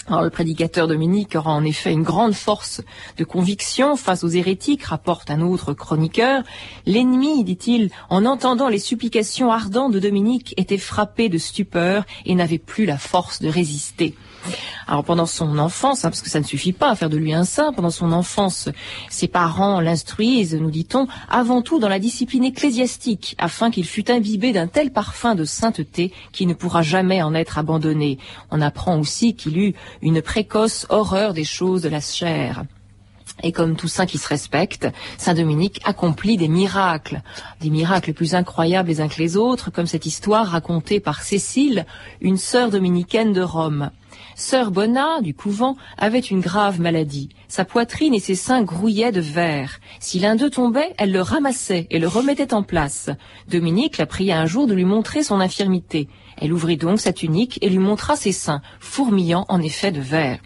Alors, 0.06 0.22
le 0.22 0.28
prédicateur 0.28 0.86
Dominique 0.86 1.34
aura 1.34 1.52
en 1.52 1.64
effet 1.64 1.90
une 1.90 2.02
grande 2.02 2.34
force 2.34 2.82
de 3.16 3.24
conviction 3.24 3.96
face 3.96 4.22
aux 4.22 4.28
hérétiques, 4.28 4.84
rapporte 4.84 5.30
un 5.30 5.40
autre 5.40 5.72
chroniqueur. 5.72 6.42
L'ennemi, 6.84 7.42
dit-il, 7.42 7.90
en 8.10 8.26
entendant 8.26 8.68
les 8.68 8.78
supplications 8.78 9.50
ardentes 9.50 9.92
de 9.92 10.00
Dominique, 10.00 10.52
était 10.58 10.76
frappé 10.76 11.30
de 11.30 11.38
stupeur 11.38 12.04
et 12.26 12.34
n'avait 12.34 12.58
plus 12.58 12.84
la 12.84 12.98
force 12.98 13.40
de 13.40 13.48
résister. 13.48 14.14
Alors 14.86 15.04
pendant 15.04 15.26
son 15.26 15.58
enfance, 15.58 16.04
hein, 16.04 16.10
parce 16.10 16.22
que 16.22 16.30
ça 16.30 16.40
ne 16.40 16.44
suffit 16.44 16.72
pas 16.72 16.90
à 16.90 16.94
faire 16.94 17.10
de 17.10 17.16
lui 17.16 17.32
un 17.32 17.44
saint, 17.44 17.72
pendant 17.72 17.90
son 17.90 18.12
enfance, 18.12 18.68
ses 19.08 19.28
parents 19.28 19.80
l'instruisent, 19.80 20.54
nous 20.54 20.70
dit-on, 20.70 21.06
avant 21.28 21.62
tout 21.62 21.78
dans 21.78 21.88
la 21.88 21.98
discipline 21.98 22.44
ecclésiastique, 22.44 23.34
afin 23.38 23.70
qu'il 23.70 23.86
fût 23.86 24.10
imbibé 24.10 24.52
d'un 24.52 24.66
tel 24.66 24.92
parfum 24.92 25.34
de 25.34 25.44
sainteté 25.44 26.12
qui 26.32 26.46
ne 26.46 26.54
pourra 26.54 26.82
jamais 26.82 27.22
en 27.22 27.34
être 27.34 27.58
abandonné. 27.58 28.18
On 28.50 28.60
apprend 28.60 28.98
aussi 28.98 29.34
qu'il 29.34 29.58
eut 29.58 29.74
une 30.02 30.20
précoce 30.20 30.86
horreur 30.90 31.32
des 31.32 31.44
choses 31.44 31.82
de 31.82 31.88
la 31.88 32.00
chair. 32.00 32.64
Et 33.42 33.52
comme 33.52 33.76
tout 33.76 33.88
saint 33.88 34.06
qui 34.06 34.18
se 34.18 34.28
respecte, 34.28 34.88
Saint 35.18 35.34
Dominique 35.34 35.80
accomplit 35.84 36.36
des 36.36 36.48
miracles, 36.48 37.22
des 37.60 37.70
miracles 37.70 38.14
plus 38.14 38.34
incroyables 38.34 38.88
les 38.88 39.00
uns 39.00 39.08
que 39.08 39.20
les 39.20 39.36
autres, 39.36 39.70
comme 39.70 39.86
cette 39.86 40.06
histoire 40.06 40.46
racontée 40.46 41.00
par 41.00 41.22
Cécile, 41.22 41.84
une 42.20 42.36
sœur 42.36 42.70
dominicaine 42.70 43.32
de 43.32 43.42
Rome. 43.42 43.90
Sœur 44.36 44.70
Bonnat, 44.70 45.20
du 45.20 45.34
couvent, 45.34 45.76
avait 45.98 46.18
une 46.18 46.40
grave 46.40 46.80
maladie. 46.80 47.28
Sa 47.48 47.64
poitrine 47.64 48.14
et 48.14 48.20
ses 48.20 48.34
seins 48.34 48.62
grouillaient 48.62 49.12
de 49.12 49.20
verre. 49.20 49.78
Si 50.00 50.18
l'un 50.18 50.36
d'eux 50.36 50.50
tombait, 50.50 50.92
elle 50.98 51.12
le 51.12 51.22
ramassait 51.22 51.86
et 51.90 51.98
le 51.98 52.08
remettait 52.08 52.54
en 52.54 52.62
place. 52.62 53.10
Dominique 53.48 53.98
la 53.98 54.06
pria 54.06 54.40
un 54.40 54.46
jour 54.46 54.66
de 54.66 54.74
lui 54.74 54.84
montrer 54.84 55.22
son 55.22 55.40
infirmité. 55.40 56.08
Elle 56.36 56.52
ouvrit 56.52 56.76
donc 56.76 57.00
sa 57.00 57.12
tunique 57.12 57.58
et 57.62 57.68
lui 57.68 57.78
montra 57.78 58.16
ses 58.16 58.32
seins, 58.32 58.62
fourmillant 58.80 59.44
en 59.48 59.60
effet 59.60 59.92
de 59.92 60.00
verre. 60.00 60.38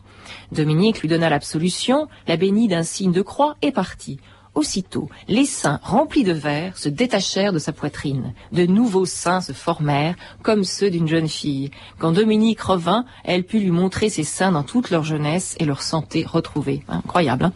Dominique 0.53 1.01
lui 1.01 1.09
donna 1.09 1.29
l'absolution, 1.29 2.09
la 2.27 2.37
bénit 2.37 2.69
d'un 2.69 2.83
signe 2.83 3.13
de 3.13 3.23
croix 3.23 3.57
et 3.63 3.73
partit. 3.73 4.19
Aussitôt, 4.55 5.09
les 5.29 5.45
seins 5.45 5.79
remplis 5.83 6.25
de 6.25 6.33
verre 6.33 6.77
se 6.77 6.89
détachèrent 6.89 7.53
de 7.53 7.59
sa 7.59 7.73
poitrine. 7.73 8.35
De 8.51 8.67
nouveaux 8.67 9.07
seins 9.07 9.41
se 9.41 9.53
formèrent, 9.53 10.17
comme 10.43 10.65
ceux 10.65 10.91
d'une 10.91 11.07
jeune 11.07 11.29
fille. 11.29 11.71
Quand 11.99 12.13
Dominique 12.13 12.61
revint, 12.61 13.05
elle 13.25 13.45
put 13.45 13.61
lui 13.61 13.71
montrer 13.71 14.09
ses 14.09 14.25
seins 14.25 14.51
dans 14.51 14.65
toute 14.65 14.91
leur 14.91 15.05
jeunesse 15.05 15.55
et 15.61 15.65
leur 15.65 15.83
santé 15.83 16.25
retrouvée. 16.27 16.83
Incroyable, 16.89 17.45
hein 17.45 17.53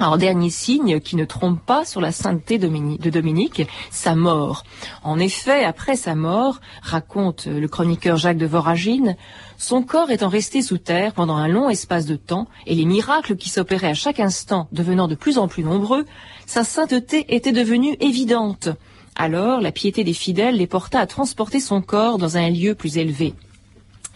alors, 0.00 0.16
dernier 0.16 0.48
signe 0.48 0.98
qui 0.98 1.14
ne 1.14 1.26
trompe 1.26 1.60
pas 1.60 1.84
sur 1.84 2.00
la 2.00 2.10
sainteté 2.10 2.56
de 2.56 3.10
Dominique, 3.10 3.68
sa 3.90 4.14
mort. 4.14 4.64
En 5.02 5.18
effet, 5.18 5.62
après 5.62 5.94
sa 5.94 6.14
mort, 6.14 6.60
raconte 6.80 7.44
le 7.44 7.68
chroniqueur 7.68 8.16
Jacques 8.16 8.38
de 8.38 8.46
Voragine, 8.46 9.14
son 9.58 9.82
corps 9.82 10.10
étant 10.10 10.30
resté 10.30 10.62
sous 10.62 10.78
terre 10.78 11.12
pendant 11.12 11.36
un 11.36 11.48
long 11.48 11.68
espace 11.68 12.06
de 12.06 12.16
temps, 12.16 12.48
et 12.66 12.74
les 12.74 12.86
miracles 12.86 13.36
qui 13.36 13.50
s'opéraient 13.50 13.90
à 13.90 13.94
chaque 13.94 14.20
instant 14.20 14.68
devenant 14.72 15.06
de 15.06 15.14
plus 15.14 15.36
en 15.36 15.48
plus 15.48 15.64
nombreux, 15.64 16.06
sa 16.46 16.64
sainteté 16.64 17.26
était 17.28 17.52
devenue 17.52 17.94
évidente. 18.00 18.70
Alors, 19.16 19.60
la 19.60 19.70
piété 19.70 20.02
des 20.02 20.14
fidèles 20.14 20.56
les 20.56 20.66
porta 20.66 20.98
à 20.98 21.06
transporter 21.06 21.60
son 21.60 21.82
corps 21.82 22.16
dans 22.16 22.38
un 22.38 22.48
lieu 22.48 22.74
plus 22.74 22.96
élevé. 22.96 23.34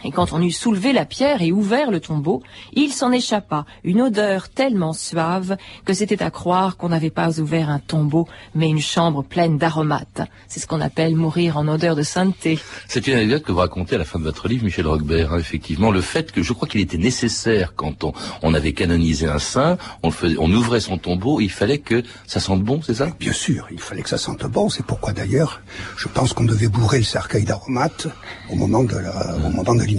Et 0.05 0.11
quand 0.11 0.33
on 0.33 0.41
eut 0.41 0.51
soulevé 0.51 0.93
la 0.93 1.03
pierre 1.03 1.41
et 1.41 1.51
ouvert 1.51 1.89
le 1.89 1.99
tombeau, 1.99 2.43
il 2.73 2.93
s'en 2.93 3.11
échappa 3.11 3.65
une 3.83 4.01
odeur 4.03 4.49
tellement 4.49 4.93
suave 4.93 5.57
que 5.83 5.93
c'était 5.93 6.21
à 6.21 6.29
croire 6.29 6.77
qu'on 6.77 6.89
n'avait 6.89 7.09
pas 7.09 7.39
ouvert 7.39 7.71
un 7.71 7.79
tombeau, 7.79 8.27
mais 8.53 8.69
une 8.69 8.79
chambre 8.79 9.23
pleine 9.23 9.57
d'aromates. 9.57 10.21
C'est 10.47 10.59
ce 10.59 10.67
qu'on 10.67 10.79
appelle 10.79 11.15
mourir 11.15 11.57
en 11.57 11.67
odeur 11.67 11.95
de 11.95 12.03
sainteté. 12.03 12.59
C'est 12.87 13.07
une 13.07 13.15
anecdote 13.15 13.43
que 13.43 13.51
vous 13.51 13.57
racontez 13.57 13.95
à 13.95 13.97
la 13.97 14.05
fin 14.05 14.19
de 14.19 14.23
votre 14.23 14.47
livre, 14.47 14.63
Michel 14.63 14.85
Roquebert, 14.85 15.33
hein, 15.33 15.39
effectivement, 15.39 15.89
le 15.89 16.01
fait 16.01 16.31
que 16.31 16.43
je 16.43 16.53
crois 16.53 16.67
qu'il 16.67 16.81
était 16.81 16.99
nécessaire 16.99 17.73
quand 17.75 18.05
on, 18.43 18.53
avait 18.53 18.73
canonisé 18.73 19.25
un 19.27 19.39
saint, 19.39 19.77
on, 20.03 20.11
on 20.37 20.51
ouvrait 20.51 20.81
son 20.81 20.99
tombeau, 20.99 21.41
il 21.41 21.49
fallait 21.49 21.79
que 21.79 22.03
ça 22.27 22.39
sente 22.39 22.61
bon, 22.61 22.79
c'est 22.83 22.95
ça? 22.95 23.09
Bien 23.19 23.33
sûr, 23.33 23.67
il 23.71 23.79
fallait 23.79 24.03
que 24.03 24.09
ça 24.09 24.19
sente 24.19 24.45
bon, 24.45 24.69
c'est 24.69 24.85
pourquoi 24.85 25.13
d'ailleurs, 25.13 25.61
je 25.97 26.07
pense 26.07 26.33
qu'on 26.33 26.45
devait 26.45 26.67
bourrer 26.67 26.99
le 26.99 27.03
cercueil 27.03 27.43
d'aromates 27.43 28.07
au 28.51 28.55
moment 28.55 28.83
de 28.83 28.95
la, 28.95 29.35
au 29.35 29.39
moment 29.39 29.63
de 29.63 29.94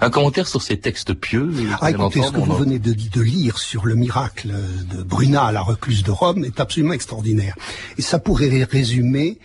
un 0.00 0.10
commentaire 0.10 0.46
sur 0.46 0.62
ces 0.62 0.78
textes 0.78 1.14
pieux 1.14 1.52
Ah, 1.80 1.90
écoutez, 1.90 2.22
ce 2.22 2.30
que 2.30 2.40
vous 2.40 2.56
venez 2.56 2.78
de, 2.78 2.92
de, 2.92 3.20
lire 3.20 3.58
sur 3.58 3.86
le 3.86 3.94
miracle 3.94 4.52
de 4.92 5.02
Bruna, 5.02 5.52
la 5.52 5.62
recluse 5.62 6.02
de 6.02 6.10
Rome, 6.10 6.44
est 6.44 6.60
absolument 6.60 6.92
extraordinaire. 6.92 7.56
Et 7.98 8.02
ça 8.02 8.18
pourrait 8.18 8.64
résumer 8.64 9.38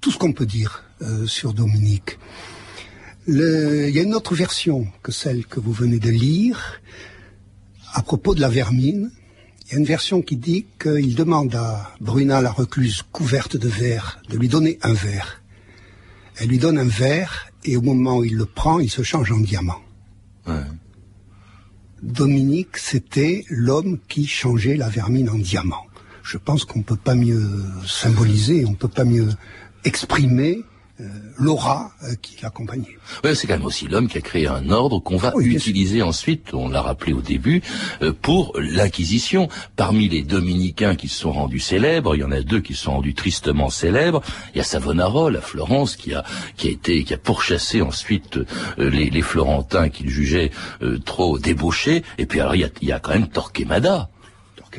tout 0.00 0.10
ce 0.10 0.18
qu'on 0.18 0.32
peut 0.32 0.46
dire 0.46 0.84
euh, 1.02 1.26
sur 1.26 1.52
Dominique. 1.52 2.18
il 3.26 3.90
y 3.90 3.98
a 3.98 4.02
une 4.02 4.14
autre 4.14 4.34
version 4.34 4.86
que 5.02 5.12
celle 5.12 5.44
que 5.46 5.60
vous 5.60 5.72
venez 5.72 5.98
de 5.98 6.10
lire 6.10 6.80
à 7.92 8.02
propos 8.02 8.34
de 8.34 8.40
la 8.40 8.48
vermine. 8.48 9.10
Il 9.64 9.72
y 9.72 9.74
a 9.74 9.78
une 9.78 9.84
version 9.84 10.22
qui 10.22 10.36
dit 10.36 10.66
qu'il 10.80 11.14
demande 11.16 11.54
à 11.54 11.92
Bruna, 12.00 12.40
la 12.40 12.52
recluse 12.52 13.02
couverte 13.10 13.56
de 13.56 13.68
verre, 13.68 14.20
de 14.28 14.36
lui 14.36 14.48
donner 14.48 14.78
un 14.82 14.92
verre. 14.92 15.42
Elle 16.38 16.48
lui 16.48 16.58
donne 16.58 16.78
un 16.78 16.84
verre 16.88 17.45
et 17.66 17.76
au 17.76 17.82
moment 17.82 18.18
où 18.18 18.24
il 18.24 18.36
le 18.36 18.46
prend, 18.46 18.78
il 18.78 18.90
se 18.90 19.02
change 19.02 19.32
en 19.32 19.40
diamant. 19.40 19.80
Dominique, 22.02 22.76
c'était 22.76 23.44
l'homme 23.48 23.98
qui 24.08 24.26
changeait 24.26 24.76
la 24.76 24.88
vermine 24.88 25.28
en 25.28 25.38
diamant. 25.38 25.86
Je 26.22 26.38
pense 26.38 26.64
qu'on 26.64 26.80
ne 26.80 26.84
peut 26.84 26.96
pas 26.96 27.14
mieux 27.14 27.64
symboliser, 27.86 28.64
on 28.64 28.70
ne 28.70 28.76
peut 28.76 28.88
pas 28.88 29.04
mieux 29.04 29.28
exprimer 29.84 30.62
l'aura 31.36 31.90
euh, 32.02 32.14
qui 32.22 32.36
l'accompagnait. 32.42 32.96
C'est 33.34 33.46
quand 33.46 33.54
même 33.54 33.66
aussi 33.66 33.86
l'homme 33.86 34.08
qui 34.08 34.18
a 34.18 34.20
créé 34.20 34.46
un 34.46 34.70
ordre 34.70 34.98
qu'on 34.98 35.16
va 35.16 35.32
utiliser 35.38 36.02
ensuite, 36.02 36.54
on 36.54 36.68
l'a 36.68 36.80
rappelé 36.80 37.12
au 37.12 37.20
début, 37.20 37.62
euh, 38.02 38.12
pour 38.12 38.54
l'Inquisition. 38.58 39.48
Parmi 39.76 40.08
les 40.08 40.22
dominicains 40.22 40.94
qui 40.94 41.08
se 41.08 41.20
sont 41.20 41.32
rendus 41.32 41.60
célèbres, 41.60 42.14
il 42.14 42.20
y 42.20 42.24
en 42.24 42.32
a 42.32 42.40
deux 42.40 42.60
qui 42.60 42.74
se 42.74 42.84
sont 42.84 42.92
rendus 42.92 43.14
tristement 43.14 43.68
célèbres. 43.68 44.22
Il 44.54 44.58
y 44.58 44.60
a 44.60 44.64
Savonarole 44.64 45.36
à 45.36 45.40
Florence 45.40 45.96
qui 45.96 46.14
a 46.14 46.24
qui 46.56 46.68
a 46.68 46.70
été 46.70 47.04
qui 47.04 47.14
a 47.14 47.18
pourchassé 47.18 47.82
ensuite 47.82 48.38
les, 48.78 49.10
les, 49.10 49.22
Florentins 49.22 49.88
qu'il 49.88 50.08
jugeait 50.08 50.50
trop 51.04 51.38
débauchés. 51.38 52.02
Et 52.18 52.26
puis 52.26 52.40
alors 52.40 52.54
il 52.54 52.60
y 52.62 52.64
a, 52.64 52.68
il 52.80 52.88
y 52.88 52.92
a 52.92 53.00
quand 53.00 53.12
même 53.12 53.28
Torquemada 53.28 54.08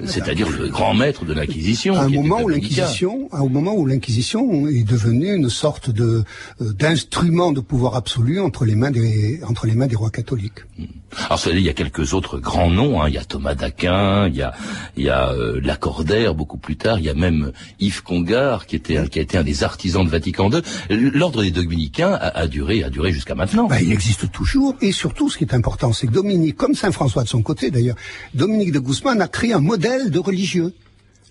c'est-à-dire 0.05 0.49
le 0.49 0.69
grand 0.69 0.93
maître 0.93 1.25
de 1.25 1.33
l'Inquisition. 1.33 1.95
À 1.95 2.03
un 2.03 2.09
moment 2.09 2.41
où 2.41 2.47
l'Inquisition, 2.49 3.29
au 3.31 3.49
moment 3.49 3.75
où 3.75 3.85
l'Inquisition 3.85 4.67
est 4.67 4.83
devenue 4.83 5.35
une 5.35 5.49
sorte 5.49 5.89
de 5.89 6.23
euh, 6.61 6.73
d'instrument 6.73 7.51
de 7.51 7.61
pouvoir 7.61 7.95
absolu 7.95 8.39
entre 8.39 8.65
les 8.65 8.75
mains 8.75 8.91
des 8.91 9.41
entre 9.47 9.65
les 9.67 9.73
mains 9.73 9.87
des 9.87 9.95
rois 9.95 10.11
catholiques. 10.11 10.61
Hmm. 10.77 10.85
Alors, 11.29 11.41
il 11.51 11.61
y 11.61 11.69
a 11.69 11.73
quelques 11.73 12.13
autres 12.13 12.37
grands 12.37 12.69
noms. 12.69 13.01
Hein. 13.01 13.07
Il 13.07 13.15
y 13.15 13.17
a 13.17 13.23
Thomas 13.23 13.55
d'Aquin, 13.55 14.27
il 14.27 14.35
y 14.35 14.41
a, 14.41 14.53
il 14.97 15.05
y 15.05 15.09
a 15.09 15.31
euh, 15.31 15.59
Lacordaire 15.63 16.35
beaucoup 16.35 16.57
plus 16.57 16.75
tard. 16.75 16.99
Il 16.99 17.05
y 17.05 17.09
a 17.09 17.13
même 17.13 17.53
Yves 17.79 18.03
Congar 18.03 18.65
qui 18.65 18.75
était 18.75 18.97
un, 18.97 19.07
qui 19.07 19.19
a 19.19 19.21
été 19.21 19.37
un 19.37 19.43
des 19.43 19.63
artisans 19.63 20.05
de 20.05 20.09
Vatican 20.09 20.49
II. 20.51 20.61
L'ordre 20.89 21.43
des 21.43 21.51
dominicains 21.51 22.13
a, 22.13 22.47
duré, 22.47 22.83
a 22.83 22.89
duré 22.89 23.11
jusqu'à 23.11 23.35
maintenant. 23.35 23.67
Ben, 23.67 23.79
il 23.81 23.91
existe 23.91 24.31
toujours. 24.31 24.75
Et 24.81 24.91
surtout, 24.91 25.29
ce 25.29 25.37
qui 25.37 25.45
est 25.45 25.53
important, 25.53 25.93
c'est 25.93 26.07
que 26.07 26.11
Dominique, 26.11 26.57
comme 26.57 26.75
Saint 26.75 26.91
François 26.91 27.23
de 27.23 27.29
son 27.29 27.41
côté 27.41 27.71
d'ailleurs, 27.71 27.95
Dominique 28.33 28.71
de 28.71 28.79
Guzman 28.79 29.19
a 29.21 29.27
créé 29.27 29.53
un 29.53 29.59
modèle 29.59 29.86
de 29.87 30.19
religieux, 30.19 30.73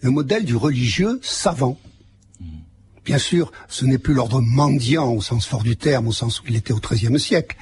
le 0.03 0.11
modèle 0.11 0.45
du 0.45 0.57
religieux 0.57 1.19
savant. 1.23 1.79
Bien 3.05 3.19
sûr, 3.19 3.53
ce 3.69 3.85
n'est 3.85 3.99
plus 3.99 4.15
l'ordre 4.15 4.41
mendiant 4.41 5.13
au 5.13 5.21
sens 5.21 5.47
fort 5.47 5.63
du 5.63 5.77
terme, 5.77 6.09
au 6.09 6.13
sens 6.13 6.41
où 6.41 6.45
il 6.49 6.57
était 6.57 6.73
au 6.73 6.81
XIIIe 6.81 7.21
siècle. 7.21 7.57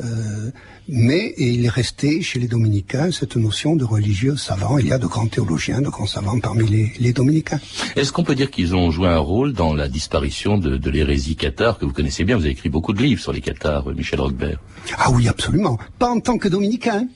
Euh, 0.00 0.50
mais 0.88 1.34
il 1.38 1.64
est 1.64 1.68
resté 1.68 2.22
chez 2.22 2.38
les 2.38 2.46
dominicains 2.46 3.10
cette 3.10 3.36
notion 3.36 3.76
de 3.76 3.84
religieux 3.84 4.36
savant. 4.36 4.78
Il 4.78 4.86
y 4.86 4.92
a 4.92 4.98
de 4.98 5.06
grands 5.06 5.26
théologiens, 5.26 5.80
de 5.80 5.88
grands 5.88 6.06
savants 6.06 6.38
parmi 6.40 6.92
les, 6.98 7.12
dominicains. 7.12 7.60
Est-ce 7.96 8.12
qu'on 8.12 8.24
peut 8.24 8.34
dire 8.34 8.50
qu'ils 8.50 8.74
ont 8.74 8.90
joué 8.90 9.08
un 9.08 9.18
rôle 9.18 9.52
dans 9.52 9.74
la 9.74 9.88
disparition 9.88 10.56
de, 10.56 10.90
l'hérésie 10.90 11.36
cathare 11.36 11.78
que 11.78 11.84
vous 11.84 11.92
connaissez 11.92 12.24
bien 12.24 12.36
Vous 12.36 12.42
avez 12.42 12.52
écrit 12.52 12.70
beaucoup 12.70 12.92
de 12.92 13.02
livres 13.02 13.20
sur 13.20 13.32
les 13.32 13.40
cathares, 13.40 13.86
Michel 13.94 14.20
Roquebert. 14.20 14.60
Ah 14.96 15.10
oui, 15.10 15.28
absolument. 15.28 15.78
Pas 15.98 16.10
en 16.10 16.20
tant 16.20 16.38
que 16.38 16.48
dominicain. 16.48 17.06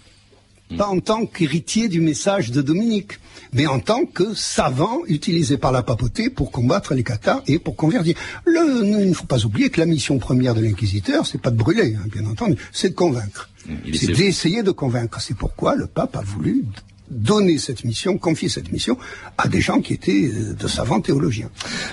Pas 0.77 0.89
en 0.89 1.01
tant 1.01 1.27
qu'héritier 1.27 1.89
du 1.89 2.01
message 2.01 2.51
de 2.51 2.63
Dominique, 2.63 3.19
mais 3.53 3.67
en 3.67 3.81
tant 3.81 4.05
que 4.05 4.35
savant 4.35 5.01
utilisé 5.07 5.59
par 5.59 5.73
la 5.73 5.83
papauté 5.83 6.31
pour 6.31 6.51
combattre 6.51 6.95
les 6.95 7.03
cathares 7.05 7.43
et 7.47 7.59
pour 7.59 7.77
convertir. 7.77 8.17
Le, 8.45 8.83
il 8.85 9.09
ne 9.09 9.15
faut 9.15 9.27
pas 9.27 9.45
oublier 9.45 9.71
que 9.71 9.81
la 9.81 9.87
mission 9.87 10.19
première 10.19 10.55
de 10.55 10.61
l'inquisiteur, 10.61 11.27
c'est 11.27 11.41
pas 11.41 11.51
de 11.51 11.57
brûler, 11.57 11.97
hein, 11.97 12.07
bien 12.11 12.27
entendu, 12.27 12.57
c'est 12.73 12.91
de 12.91 12.95
convaincre. 12.95 13.51
C'est 13.95 14.13
d'essayer 14.13 14.63
de 14.63 14.73
convaincre. 14.73 15.21
C'est 15.21 15.37
pourquoi 15.37 15.77
le 15.77 15.87
pape 15.87 16.17
a 16.17 16.23
voulu 16.23 16.65
donner 17.13 17.59
cette 17.59 17.85
mission, 17.85 18.19
confier 18.19 18.49
cette 18.49 18.73
mission 18.73 18.97
à 19.39 19.49
des 19.49 19.61
gens 19.61 19.81
qui 19.81 19.93
étaient 19.93 20.31
euh, 20.33 20.55
de 20.55 20.67
savants 20.67 21.01
théologiens. 21.01 21.51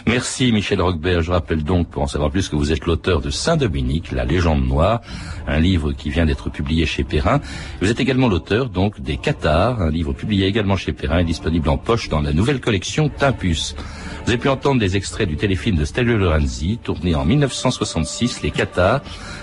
Merci 0.08 0.52
Michel 0.52 0.82
Roquebert. 0.82 1.22
Je 1.22 1.32
rappelle 1.32 1.64
donc, 1.64 1.90
pour 1.90 2.02
en 2.02 2.08
savoir 2.08 2.32
plus, 2.32 2.50
que 2.50 2.56
vous 2.56 2.72
êtes 2.72 2.86
l'auteur 2.86 3.22
de 3.22 3.30
Saint-Dominique, 3.30 4.12
la 4.12 4.26
légende 4.26 4.66
noire, 4.66 5.02
un 5.48 5.60
livre 5.60 5.92
qui 5.92 6.10
vient 6.10 6.26
d'être 6.26 6.50
publié 6.50 6.86
chez 6.86 7.04
Perrin. 7.04 7.42
Vous 7.82 7.90
êtes 7.90 8.00
également 8.00 8.28
l'auteur 8.28 8.70
donc 8.70 9.02
des 9.02 9.18
Cathares, 9.18 9.82
un 9.82 9.92
livre 9.92 10.14
publié 10.14 10.48
également 10.48 10.78
chez 10.78 10.94
Perrin 10.94 11.20
et 11.20 11.26
disponible 11.26 11.70
en 11.70 11.78
poche 11.78 12.10
dans 12.10 12.22
la 12.22 12.34
nouvelle 12.34 12.62
collection 12.62 13.10
Timpus. 13.10 13.76
Vous 14.30 14.34
avez 14.34 14.44
pu 14.44 14.50
entendre 14.50 14.80
des 14.80 14.96
extraits 14.96 15.28
du 15.28 15.38
téléfilm 15.38 15.76
de 15.76 15.86
Stelio 15.86 16.16
Lorenzi, 16.16 16.78
tourné 16.84 17.16
en 17.16 17.26
1966, 17.26 18.44
Les 18.44 18.52
Cathares, 18.52 19.02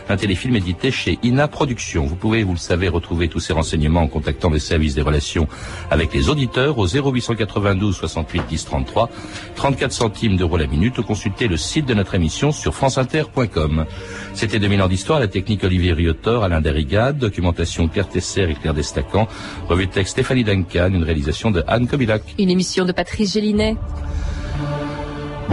un 0.08 0.16
téléfilm 0.16 0.54
édité 0.54 0.92
chez 0.92 1.18
INA 1.24 1.48
Productions. 1.48 2.06
Vous 2.06 2.14
pouvez, 2.14 2.44
vous 2.44 2.52
le 2.52 2.58
savez, 2.58 2.86
retrouver 2.86 3.26
tous 3.26 3.40
ces 3.40 3.52
renseignements 3.52 4.02
en 4.02 4.06
contactant 4.06 4.48
les 4.48 4.60
services 4.60 4.94
des 4.94 5.02
relations 5.02 5.48
avec 5.90 6.14
les 6.14 6.28
auditeurs 6.28 6.78
au 6.78 6.86
0892 6.86 7.96
68 7.96 8.42
10 8.48 8.64
33, 8.64 9.10
34 9.56 9.90
centimes 9.90 10.36
d'euros 10.36 10.56
la 10.56 10.68
minute 10.68 10.98
ou 10.98 11.02
consulter 11.02 11.48
le 11.48 11.56
site 11.56 11.86
de 11.86 11.94
notre 11.94 12.14
émission 12.14 12.52
sur 12.52 12.72
franceinter.com. 12.72 13.86
C'était 14.34 14.60
2000 14.60 14.82
ans 14.82 14.88
d'histoire, 14.88 15.18
la 15.18 15.26
technique 15.26 15.64
Olivier 15.64 15.94
Riotor, 15.94 16.44
Alain 16.44 16.60
Darigade, 16.60 17.18
documentation 17.18 17.88
Claire 17.88 18.08
Tesser 18.08 18.48
et 18.48 18.54
Claire 18.54 18.74
Destacan, 18.74 19.26
revue 19.68 19.88
de 19.88 19.90
texte 19.90 20.12
Stéphanie 20.12 20.44
Duncan, 20.44 20.90
une 20.92 21.02
réalisation 21.02 21.50
de 21.50 21.64
Anne 21.66 21.88
Kobilac. 21.88 22.22
Une 22.38 22.50
émission 22.50 22.84
de 22.84 22.92
Patrice 22.92 23.32
Gélinet. 23.32 23.74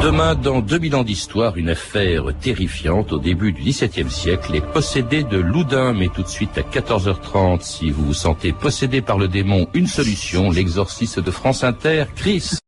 Demain, 0.02 0.36
dans 0.36 0.60
2000 0.60 0.96
ans 0.96 1.04
d'histoire, 1.04 1.56
une 1.56 1.70
affaire 1.70 2.26
terrifiante 2.42 3.14
au 3.14 3.20
début 3.20 3.54
du 3.54 3.62
XVIIe 3.62 4.10
siècle, 4.10 4.52
les 4.52 4.62
possédés 4.62 5.24
de 5.24 5.38
Loudun. 5.38 5.94
Mais 5.94 6.10
tout 6.10 6.24
de 6.24 6.28
suite 6.28 6.58
à 6.58 6.62
14h30, 6.62 7.62
si 7.62 7.92
vous 7.92 8.06
vous 8.08 8.14
sentez 8.14 8.52
possédé 8.52 9.02
par 9.02 9.18
le 9.18 9.28
démon, 9.28 9.68
une 9.74 9.88
solution, 9.88 10.50
l'exorciste 10.50 11.20
de 11.20 11.32
France 11.32 11.64
Inter, 11.64 12.06
Chris. 12.16 12.63